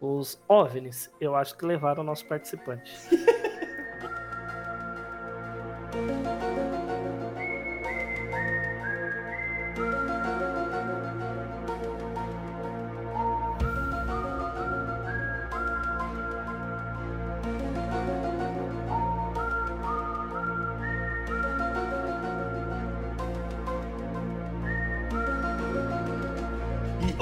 os 0.00 0.40
OVNIs. 0.48 1.10
Eu 1.20 1.36
acho 1.36 1.56
que 1.56 1.64
levaram 1.64 2.02
o 2.02 2.06
nosso 2.06 2.26
participante. 2.26 2.92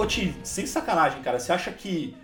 ô 0.01 0.07
Ti, 0.07 0.35
sem 0.43 0.67
sacanagem, 0.67 1.23
cara, 1.23 1.39
você 1.39 1.53
acha 1.53 1.71
que, 1.71 2.17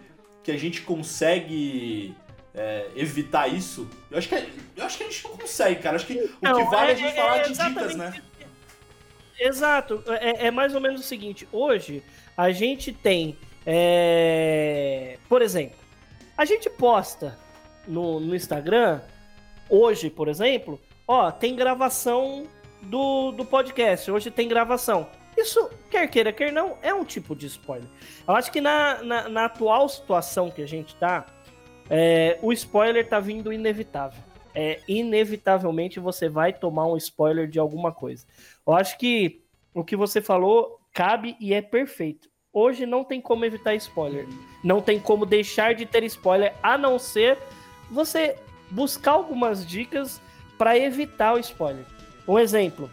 que 0.43 0.51
a 0.51 0.57
gente 0.57 0.81
consegue 0.83 2.15
é, 2.55 2.87
evitar 2.97 3.49
isso? 3.49 3.89
Eu 4.11 4.19
acho, 4.19 4.29
que, 4.29 4.35
a- 4.35 4.47
eu 4.77 4.85
acho 4.85 4.97
que 4.99 5.05
a 5.05 5.07
gente 5.11 5.25
não 5.25 5.37
consegue, 5.37 5.83
cara. 5.83 5.97
Acho 5.97 6.07
que 6.07 6.15
o 6.15 6.31
Não, 6.41 6.57
que 6.57 6.71
vale 6.71 6.87
é, 6.87 6.89
a 6.89 6.93
é- 6.93 6.97
gente 6.97 7.09
é- 7.13 7.15
falar 7.15 7.39
de 7.43 7.53
dicas, 7.53 7.95
né? 7.97 8.23
Exato. 9.39 10.03
É, 10.07 10.47
é 10.47 10.51
mais 10.51 10.75
ou 10.75 10.81
menos 10.81 11.01
o 11.01 11.05
seguinte. 11.05 11.47
Hoje, 11.53 12.03
a 12.37 12.51
gente 12.51 12.93
tem. 12.93 13.37
é, 13.67 15.19
Por 15.29 15.43
exemplo, 15.43 15.77
a 16.37 16.45
gente 16.47 16.71
posta 16.71 17.39
no, 17.87 18.19
no 18.21 18.35
Instagram, 18.35 19.01
hoje, 19.69 20.09
por 20.09 20.29
exemplo, 20.29 20.81
ó, 21.07 21.31
tem 21.31 21.55
gravação 21.55 22.47
do, 22.83 23.33
do 23.33 23.45
podcast. 23.45 24.11
Hoje 24.11 24.31
tem 24.31 24.49
gravação. 24.49 25.07
Isso, 25.37 25.69
quer 25.91 26.09
queira, 26.09 26.33
quer 26.33 26.53
não, 26.53 26.79
é 26.83 26.95
um 26.95 27.05
tipo 27.05 27.37
de 27.37 27.47
spoiler. 27.47 27.89
Eu 28.27 28.35
acho 28.35 28.51
que 28.51 28.61
na, 28.61 29.03
na, 29.03 29.29
na 29.29 29.45
atual 29.45 29.89
situação 29.89 30.51
que 30.51 30.63
a 30.63 30.67
gente 30.67 30.97
tá, 30.97 31.27
é, 31.91 32.39
o 32.43 32.53
spoiler 32.53 33.07
tá 33.09 33.21
vindo 33.21 33.53
inevitável. 33.53 34.23
É, 34.55 34.81
inevitavelmente 34.89 36.01
você 36.01 36.29
vai 36.31 36.53
tomar 36.53 36.87
um 36.87 36.97
spoiler 36.97 37.47
de 37.47 37.59
alguma 37.59 37.93
coisa. 37.93 38.27
Eu 38.67 38.73
acho 38.73 38.97
que 38.97 39.43
o 39.75 39.85
que 39.85 39.95
você 39.95 40.23
falou 40.23 40.81
cabe 40.95 41.37
e 41.39 41.53
é 41.53 41.61
perfeito. 41.61 42.31
Hoje 42.51 42.87
não 42.87 43.05
tem 43.05 43.21
como 43.21 43.45
evitar 43.45 43.75
spoiler. 43.75 44.27
Não 44.65 44.81
tem 44.81 44.99
como 44.99 45.27
deixar 45.27 45.75
de 45.75 45.85
ter 45.85 46.03
spoiler, 46.05 46.55
a 46.63 46.79
não 46.79 46.99
ser 46.99 47.37
você 47.91 48.37
buscar 48.71 49.13
algumas 49.13 49.67
dicas 49.67 50.23
para 50.57 50.79
evitar 50.79 51.35
o 51.35 51.39
spoiler. 51.39 51.85
Um 52.27 52.39
exemplo: 52.39 52.91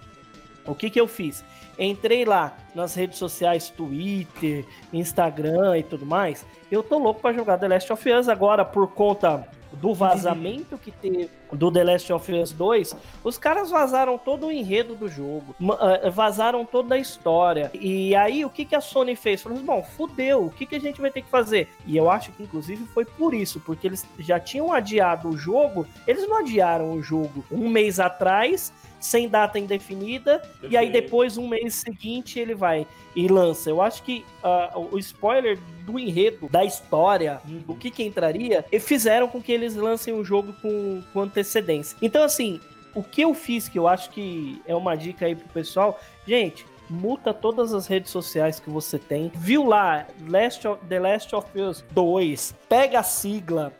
o 0.65 0.75
que, 0.75 0.89
que 0.89 0.99
eu 0.99 1.07
fiz? 1.07 1.43
Entrei 1.77 2.23
lá 2.25 2.55
nas 2.73 2.95
redes 2.95 3.17
sociais, 3.17 3.69
Twitter, 3.69 4.65
Instagram 4.91 5.77
e 5.77 5.83
tudo 5.83 6.05
mais. 6.05 6.45
Eu 6.71 6.83
tô 6.83 6.97
louco 6.97 7.21
para 7.21 7.33
jogar 7.33 7.57
The 7.57 7.67
Last 7.67 7.91
of 7.91 8.11
Us 8.11 8.29
agora 8.29 8.63
por 8.63 8.87
conta 8.87 9.47
do 9.73 9.93
vazamento 9.95 10.77
que 10.77 10.91
teve 10.91 11.29
do 11.51 11.71
The 11.71 11.83
Last 11.83 12.11
of 12.11 12.33
Us 12.33 12.51
2. 12.51 12.95
Os 13.23 13.37
caras 13.37 13.69
vazaram 13.69 14.17
todo 14.17 14.47
o 14.47 14.51
enredo 14.51 14.95
do 14.95 15.07
jogo, 15.07 15.55
ah, 15.79 16.09
vazaram 16.09 16.65
toda 16.65 16.95
a 16.95 16.97
história. 16.97 17.71
E 17.73 18.15
aí 18.15 18.43
o 18.43 18.49
que, 18.49 18.65
que 18.65 18.75
a 18.75 18.81
Sony 18.81 19.15
fez? 19.15 19.41
Falou 19.41 19.57
assim, 19.57 19.65
bom, 19.65 19.83
fudeu, 19.83 20.45
o 20.45 20.49
que, 20.49 20.65
que 20.65 20.75
a 20.75 20.79
gente 20.79 20.99
vai 20.99 21.11
ter 21.11 21.21
que 21.21 21.29
fazer? 21.29 21.69
E 21.85 21.95
eu 21.95 22.09
acho 22.09 22.31
que 22.31 22.43
inclusive 22.43 22.85
foi 22.85 23.05
por 23.05 23.33
isso, 23.33 23.59
porque 23.59 23.87
eles 23.87 24.05
já 24.19 24.39
tinham 24.39 24.73
adiado 24.73 25.29
o 25.29 25.37
jogo, 25.37 25.87
eles 26.07 26.27
não 26.27 26.39
adiaram 26.39 26.93
o 26.93 27.01
jogo 27.01 27.43
um 27.51 27.69
mês 27.69 27.99
atrás, 27.99 28.73
sem 29.03 29.27
data 29.27 29.59
indefinida, 29.59 30.41
e 30.61 30.77
aí 30.77 30.85
Perfeito. 30.87 30.91
depois, 31.03 31.37
um 31.37 31.47
mês 31.47 31.75
seguinte, 31.75 32.39
ele 32.39 32.55
vai 32.55 32.87
e 33.15 33.27
lança. 33.27 33.69
Eu 33.69 33.81
acho 33.81 34.01
que 34.03 34.25
ah, 34.41 34.71
o 34.75 34.97
spoiler 34.97 35.59
do 35.85 35.99
enredo, 35.99 36.47
da 36.49 36.63
história, 36.63 37.41
o 37.67 37.75
que 37.75 37.91
que 37.91 38.01
entraria, 38.03 38.63
e 38.71 38.79
fizeram 38.79 39.27
com 39.27 39.41
que 39.41 39.51
eles 39.51 39.75
lancem 39.75 40.13
o 40.13 40.23
jogo 40.23 40.53
com, 40.61 41.03
com 41.11 41.19
antecedência. 41.21 41.97
Então, 42.01 42.23
assim, 42.23 42.61
o 42.95 43.03
que 43.03 43.21
eu 43.21 43.33
fiz, 43.33 43.67
que 43.67 43.77
eu 43.77 43.87
acho 43.89 44.09
que 44.11 44.61
é 44.65 44.73
uma 44.73 44.95
dica 44.95 45.25
aí 45.25 45.35
pro 45.35 45.47
pessoal, 45.49 45.99
gente. 46.25 46.65
Multa 46.89 47.33
todas 47.33 47.73
as 47.73 47.87
redes 47.87 48.11
sociais 48.11 48.59
que 48.59 48.69
você 48.69 48.99
tem. 48.99 49.31
Viu 49.35 49.65
lá 49.65 50.05
Last 50.29 50.67
of- 50.67 50.85
The 50.85 50.99
Last 50.99 51.33
of 51.35 51.47
Us 51.59 51.83
2. 51.91 52.53
Pega 52.69 52.99
a 52.99 53.03
sigla. 53.03 53.71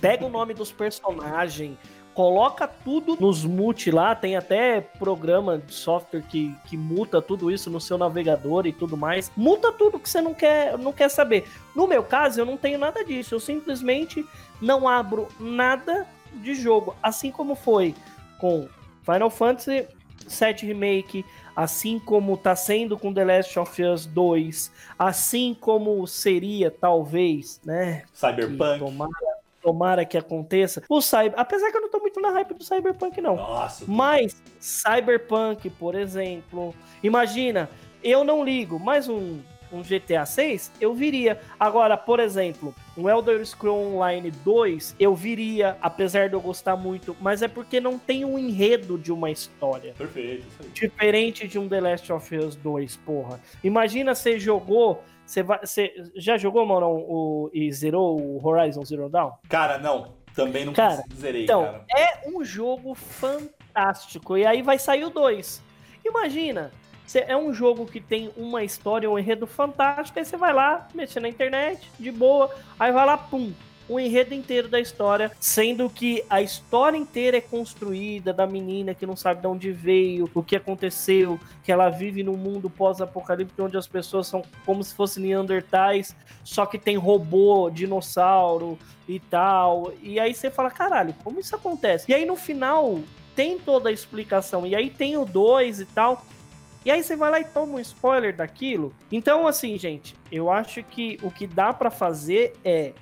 Pega 0.00 0.24
o 0.24 0.30
nome 0.30 0.54
dos 0.54 0.70
personagens. 0.70 1.76
Coloca 2.14 2.68
tudo 2.68 3.16
nos 3.18 3.44
mute 3.44 3.90
lá, 3.90 4.14
tem 4.14 4.36
até 4.36 4.80
programa 4.80 5.58
de 5.58 5.72
software 5.72 6.22
que, 6.22 6.54
que 6.66 6.76
muta 6.76 7.22
tudo 7.22 7.50
isso 7.50 7.70
no 7.70 7.80
seu 7.80 7.96
navegador 7.96 8.66
e 8.66 8.72
tudo 8.72 8.96
mais. 8.96 9.32
Muta 9.36 9.72
tudo 9.72 9.98
que 9.98 10.08
você 10.08 10.20
não 10.20 10.34
quer, 10.34 10.76
não 10.76 10.92
quer 10.92 11.08
saber. 11.08 11.48
No 11.74 11.86
meu 11.86 12.02
caso, 12.02 12.40
eu 12.40 12.44
não 12.44 12.56
tenho 12.56 12.78
nada 12.78 13.02
disso. 13.04 13.34
Eu 13.34 13.40
simplesmente 13.40 14.26
não 14.60 14.86
abro 14.86 15.26
nada 15.40 16.06
de 16.34 16.54
jogo. 16.54 16.94
Assim 17.02 17.30
como 17.30 17.54
foi 17.54 17.94
com 18.38 18.68
Final 19.04 19.30
Fantasy 19.30 19.86
VII 20.26 20.68
Remake, 20.68 21.24
assim 21.54 21.98
como 21.98 22.36
tá 22.36 22.56
sendo 22.56 22.98
com 22.98 23.12
The 23.12 23.24
Last 23.24 23.58
of 23.58 23.82
Us 23.82 24.06
2, 24.06 24.72
assim 24.98 25.56
como 25.58 26.06
seria, 26.06 26.70
talvez, 26.70 27.60
né? 27.64 28.04
que 28.12 28.18
Cyberpunk. 28.18 28.78
tomara, 28.78 29.31
tomara 29.62 30.04
que 30.04 30.18
aconteça. 30.18 30.82
O 30.88 31.00
Cyber, 31.00 31.34
apesar 31.36 31.70
que 31.70 31.76
eu 31.76 31.80
não 31.80 31.90
tô 31.90 32.00
muito 32.00 32.20
na 32.20 32.30
hype 32.30 32.54
do 32.54 32.64
Cyberpunk, 32.64 33.20
não. 33.20 33.36
Nossa, 33.36 33.84
Mas 33.86 34.42
Cyberpunk, 34.58 35.70
por 35.70 35.94
exemplo, 35.94 36.74
imagina, 37.02 37.70
eu 38.02 38.24
não 38.24 38.44
ligo, 38.44 38.78
mas 38.78 39.08
um 39.08 39.40
um 39.72 39.82
GTA 39.82 40.24
6, 40.26 40.72
eu 40.80 40.94
viria. 40.94 41.40
Agora, 41.58 41.96
por 41.96 42.20
exemplo, 42.20 42.74
um 42.96 43.08
Elder 43.08 43.44
Scrolls 43.46 43.94
Online 43.94 44.30
2, 44.30 44.96
eu 45.00 45.14
viria, 45.14 45.76
apesar 45.80 46.28
de 46.28 46.34
eu 46.34 46.40
gostar 46.40 46.76
muito, 46.76 47.16
mas 47.20 47.42
é 47.42 47.48
porque 47.48 47.80
não 47.80 47.98
tem 47.98 48.24
um 48.24 48.38
enredo 48.38 48.98
de 48.98 49.12
uma 49.12 49.30
história. 49.30 49.94
Perfeito, 49.96 50.46
isso 50.46 50.56
aí. 50.62 50.68
Diferente 50.70 51.48
de 51.48 51.58
um 51.58 51.68
The 51.68 51.80
Last 51.80 52.12
of 52.12 52.36
Us 52.36 52.56
2, 52.56 52.96
porra. 52.98 53.40
Imagina 53.64 54.14
você 54.14 54.38
jogou. 54.38 55.02
Você, 55.24 55.42
vai, 55.42 55.60
você 55.64 55.94
já 56.16 56.36
jogou, 56.36 56.66
Maurão, 56.66 56.94
o, 56.96 57.50
e 57.54 57.72
zerou 57.72 58.20
o 58.20 58.46
Horizon 58.46 58.84
Zero 58.84 59.08
Dawn? 59.08 59.32
Cara, 59.48 59.78
não. 59.78 60.20
Também 60.34 60.64
não 60.64 60.72
Cara, 60.72 61.02
zerei, 61.14 61.44
Então, 61.44 61.62
cara. 61.62 61.84
é 61.94 62.28
um 62.28 62.42
jogo 62.44 62.94
fantástico. 62.94 64.36
E 64.36 64.44
aí 64.46 64.62
vai 64.62 64.78
sair 64.78 65.04
o 65.04 65.10
2. 65.10 65.62
Imagina, 66.04 66.72
é 67.14 67.36
um 67.36 67.52
jogo 67.52 67.86
que 67.86 68.00
tem 68.00 68.30
uma 68.36 68.64
história, 68.64 69.10
um 69.10 69.18
enredo 69.18 69.46
fantástico. 69.46 70.18
Aí 70.18 70.24
você 70.24 70.36
vai 70.36 70.52
lá, 70.52 70.88
mexer 70.94 71.20
na 71.20 71.28
internet, 71.28 71.90
de 71.98 72.10
boa. 72.10 72.50
Aí 72.78 72.92
vai 72.92 73.04
lá, 73.04 73.16
pum. 73.16 73.52
O 73.88 73.98
enredo 73.98 74.32
inteiro 74.32 74.68
da 74.68 74.80
história, 74.80 75.32
sendo 75.40 75.90
que 75.90 76.24
a 76.30 76.40
história 76.40 76.96
inteira 76.96 77.38
é 77.38 77.40
construída 77.40 78.32
da 78.32 78.46
menina 78.46 78.94
que 78.94 79.04
não 79.04 79.16
sabe 79.16 79.40
de 79.40 79.46
onde 79.46 79.72
veio, 79.72 80.30
o 80.32 80.42
que 80.42 80.54
aconteceu, 80.54 81.38
que 81.64 81.72
ela 81.72 81.90
vive 81.90 82.22
num 82.22 82.36
mundo 82.36 82.70
pós-apocalíptico 82.70 83.64
onde 83.64 83.76
as 83.76 83.88
pessoas 83.88 84.28
são 84.28 84.44
como 84.64 84.82
se 84.84 84.94
fossem 84.94 85.24
Neandertais, 85.24 86.16
só 86.44 86.64
que 86.64 86.78
tem 86.78 86.96
robô, 86.96 87.68
dinossauro 87.70 88.78
e 89.06 89.18
tal. 89.18 89.92
E 90.00 90.18
aí 90.18 90.32
você 90.32 90.50
fala, 90.50 90.70
caralho, 90.70 91.14
como 91.22 91.40
isso 91.40 91.54
acontece? 91.54 92.10
E 92.10 92.14
aí 92.14 92.24
no 92.24 92.36
final 92.36 93.00
tem 93.34 93.58
toda 93.58 93.88
a 93.88 93.92
explicação. 93.92 94.66
E 94.66 94.74
aí 94.74 94.90
tem 94.90 95.16
o 95.16 95.24
2 95.24 95.80
e 95.80 95.86
tal. 95.86 96.24
E 96.84 96.90
aí 96.90 97.02
você 97.02 97.14
vai 97.14 97.30
lá 97.30 97.40
e 97.40 97.44
toma 97.44 97.74
um 97.74 97.80
spoiler 97.80 98.34
daquilo. 98.34 98.92
Então, 99.10 99.46
assim, 99.46 99.78
gente, 99.78 100.16
eu 100.30 100.50
acho 100.50 100.82
que 100.82 101.18
o 101.22 101.30
que 101.30 101.46
dá 101.46 101.72
pra 101.72 101.90
fazer 101.90 102.54
é 102.64 102.92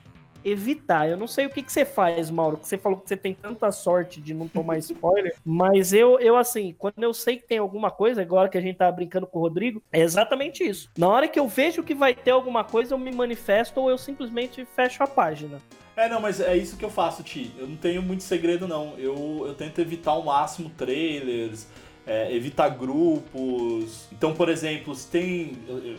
evitar. 0.45 1.09
Eu 1.09 1.17
não 1.17 1.27
sei 1.27 1.47
o 1.47 1.51
que, 1.51 1.63
que 1.63 1.73
você 1.73 1.85
faz, 1.85 2.31
Mauro, 2.31 2.57
que 2.57 2.67
você 2.67 2.79
falou 2.79 2.99
que 2.99 3.09
você 3.09 3.17
tem 3.17 3.35
tanta 3.35 3.71
sorte 3.71 4.21
de 4.21 4.35
não 4.35 4.49
tomar 4.49 4.79
spoiler, 4.79 5.35
mas 5.45 5.93
eu, 5.93 6.19
eu 6.19 6.37
assim, 6.37 6.75
quando 6.79 7.03
eu 7.03 7.13
sei 7.13 7.37
que 7.37 7.47
tem 7.47 7.59
alguma 7.59 7.91
coisa, 7.91 8.23
agora 8.23 8.49
que 8.49 8.59
a 8.59 8.61
gente 8.61 8.77
tá 8.77 8.91
brincando 8.91 9.27
com 9.27 9.39
o 9.39 9.43
Rodrigo, 9.43 9.83
é 9.93 10.01
exatamente 10.01 10.65
isso. 10.65 10.91
Na 10.97 11.09
hora 11.09 11.29
que 11.29 11.39
eu 11.39 11.49
vejo 11.49 11.83
que 11.83 11.95
vai 11.95 12.15
ter 12.15 12.31
alguma 12.31 12.65
coisa, 12.65 12.95
eu 12.95 12.99
me 12.99 13.13
manifesto 13.13 13.81
ou 13.81 13.91
eu 13.91 13.99
simplesmente 13.99 14.65
fecho 14.65 15.03
a 15.03 15.07
página. 15.07 15.59
É, 15.97 16.09
não, 16.09 16.21
mas 16.21 16.41
é 16.41 16.57
isso 16.57 16.77
que 16.77 16.85
eu 16.85 16.91
faço, 16.91 17.23
Ti. 17.23 17.53
Eu 17.59 17.67
não 17.67 17.77
tenho 17.77 18.01
muito 18.01 18.23
segredo, 18.23 18.67
não. 18.67 18.95
Eu, 18.97 19.45
eu 19.47 19.55
tento 19.55 19.81
evitar 19.81 20.13
ao 20.13 20.23
máximo 20.23 20.71
trailers, 20.71 21.67
é, 22.11 22.35
evitar 22.35 22.69
grupos. 22.71 24.09
Então, 24.13 24.35
por 24.35 24.49
exemplo, 24.49 24.95
se 24.95 25.07
tem. 25.07 25.57
eu- 25.69 25.79
eu- 25.79 25.97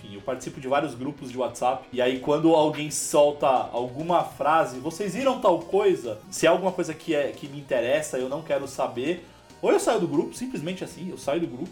enfim, 0.00 0.14
eu 0.14 0.20
participo 0.20 0.60
de 0.60 0.68
vários 0.68 0.94
grupos 0.94 1.30
de 1.32 1.36
WhatsApp. 1.36 1.88
E 1.92 2.00
aí, 2.00 2.20
quando 2.20 2.54
alguém 2.54 2.88
solta 2.92 3.48
alguma 3.48 4.22
frase, 4.22 4.78
vocês 4.78 5.14
viram 5.14 5.40
tal 5.40 5.58
coisa? 5.58 6.20
Se 6.30 6.46
é 6.46 6.48
alguma 6.48 6.70
coisa 6.70 6.94
que, 6.94 7.12
é, 7.14 7.32
que 7.32 7.48
me 7.48 7.58
interessa, 7.58 8.16
eu 8.18 8.28
não 8.28 8.40
quero 8.42 8.68
saber. 8.68 9.26
Ou 9.60 9.72
eu 9.72 9.80
saio 9.80 9.98
do 9.98 10.06
grupo, 10.06 10.32
simplesmente 10.34 10.84
assim, 10.84 11.10
eu 11.10 11.18
saio 11.18 11.40
do 11.40 11.48
grupo. 11.48 11.70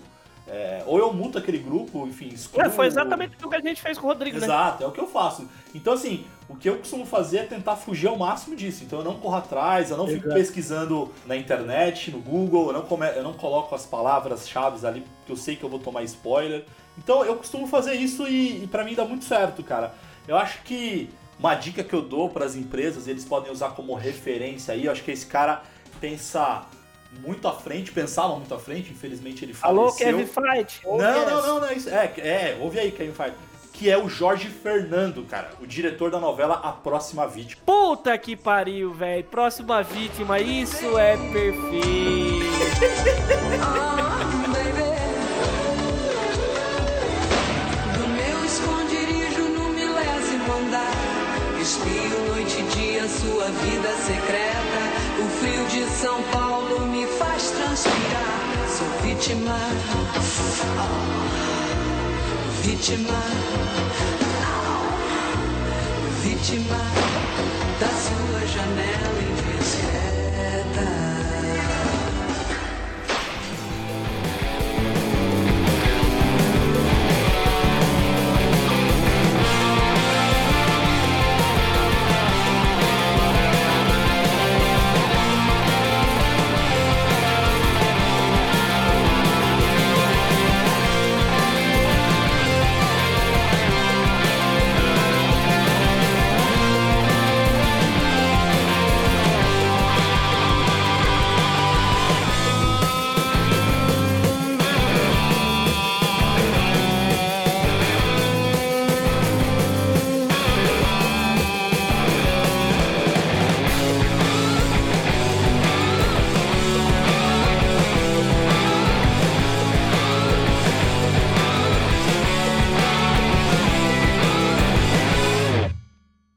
É, 0.49 0.83
ou 0.87 0.99
eu 0.99 1.13
muto 1.13 1.39
aquele 1.39 1.59
grupo, 1.59 2.07
enfim, 2.07 2.29
excluo. 2.29 2.65
É, 2.65 2.69
foi 2.71 2.87
exatamente 2.87 3.37
o 3.45 3.49
que 3.49 3.57
a 3.57 3.61
gente 3.61 3.81
fez 3.81 3.97
com 3.99 4.07
o 4.07 4.11
Rodrigo, 4.11 4.39
né? 4.39 4.47
Exato, 4.47 4.83
é 4.83 4.87
o 4.87 4.93
que 4.93 5.01
eu 5.01 5.07
faço. 5.09 5.49
Então, 5.75 5.93
assim, 5.93 6.25
o 6.49 6.55
que 6.55 6.69
eu 6.69 6.79
costumo 6.79 7.05
fazer 7.05 7.39
é 7.39 7.43
tentar 7.43 7.77
fugir 7.77 8.07
ao 8.07 8.17
máximo 8.17 8.55
disso. 8.55 8.85
Então, 8.85 9.01
eu 9.01 9.05
não 9.05 9.15
corro 9.15 9.37
atrás, 9.37 9.91
eu 9.91 9.97
não 9.97 10.07
fico 10.07 10.27
Exato. 10.27 10.35
pesquisando 10.35 11.13
na 11.27 11.37
internet, 11.37 12.11
no 12.11 12.21
Google, 12.21 12.69
eu 12.69 12.73
não, 12.73 12.83
come... 12.83 13.07
eu 13.09 13.23
não 13.23 13.33
coloco 13.33 13.75
as 13.75 13.85
palavras-chave 13.85 14.87
ali, 14.87 15.01
porque 15.01 15.33
eu 15.33 15.37
sei 15.37 15.57
que 15.57 15.65
eu 15.65 15.69
vou 15.69 15.81
tomar 15.81 16.05
spoiler. 16.05 16.65
Então, 16.97 17.25
eu 17.25 17.37
costumo 17.37 17.67
fazer 17.67 17.95
isso 17.95 18.29
e, 18.29 18.63
e 18.63 18.67
para 18.67 18.85
mim 18.85 18.95
dá 18.95 19.05
muito 19.05 19.25
certo, 19.25 19.63
cara. 19.65 19.95
Eu 20.27 20.37
acho 20.37 20.63
que 20.63 21.11
uma 21.39 21.55
dica 21.55 21.83
que 21.83 21.95
eu 21.95 22.03
dou 22.03 22.31
para 22.31 22.45
as 22.45 22.55
empresas, 22.55 23.09
eles 23.09 23.25
podem 23.25 23.51
usar 23.51 23.71
como 23.71 23.95
referência 23.95 24.73
aí, 24.73 24.87
eu 24.87 24.93
acho 24.93 25.03
que 25.03 25.11
esse 25.11 25.27
cara 25.27 25.63
pensa 26.01 26.65
muito 27.25 27.47
à 27.49 27.53
frente, 27.53 27.93
pensava 27.93 28.35
muito 28.37 28.55
à 28.55 28.59
frente, 28.59 28.91
infelizmente 28.91 29.45
ele 29.45 29.55
Alô, 29.63 29.91
faleceu. 29.91 30.19
Kevin 30.19 30.27
Fight? 30.27 30.81
Não, 30.85 30.99
não, 30.99 31.47
não, 31.47 31.61
não, 31.61 31.69
é 31.69 31.75
isso. 31.75 31.89
É, 31.89 32.13
é, 32.19 32.59
ouve 32.61 32.79
aí, 32.79 32.91
Kevin 32.93 33.13
Feige. 33.13 33.35
Que 33.79 33.91
é 33.91 33.99
o 33.99 34.09
Jorge 34.09 34.49
Fernando, 34.49 35.23
cara, 35.25 35.51
o 35.61 35.67
diretor 35.67 36.11
da 36.11 36.19
novela 36.19 36.55
A 36.55 36.73
Próxima 36.73 37.27
Vítima. 37.27 37.61
Puta 37.67 38.17
que 38.17 38.35
pariu, 38.35 38.95
velho. 38.95 39.25
Próxima 39.25 39.83
vítima, 39.83 40.41
isso 40.41 40.99
é 40.99 41.17
perfeito. 41.17 42.47
Espio 51.67 52.17
noite 52.29 52.61
e 52.61 52.63
dia 52.77 53.09
sua 53.09 53.47
vida 53.47 53.89
secreta 53.97 54.81
O 55.19 55.29
frio 55.41 55.67
de 55.67 55.85
São 55.97 56.23
Paulo 56.31 56.87
me 56.87 57.05
faz 57.09 57.51
transpirar 57.51 58.69
Sou 58.69 58.87
vítima 59.03 59.59
oh, 60.15 61.66
vítima, 62.67 63.23
vítima 66.25 66.81
da 67.79 67.87
sua 67.87 68.41
janela 68.45 69.21
indiscreta. 69.23 71.06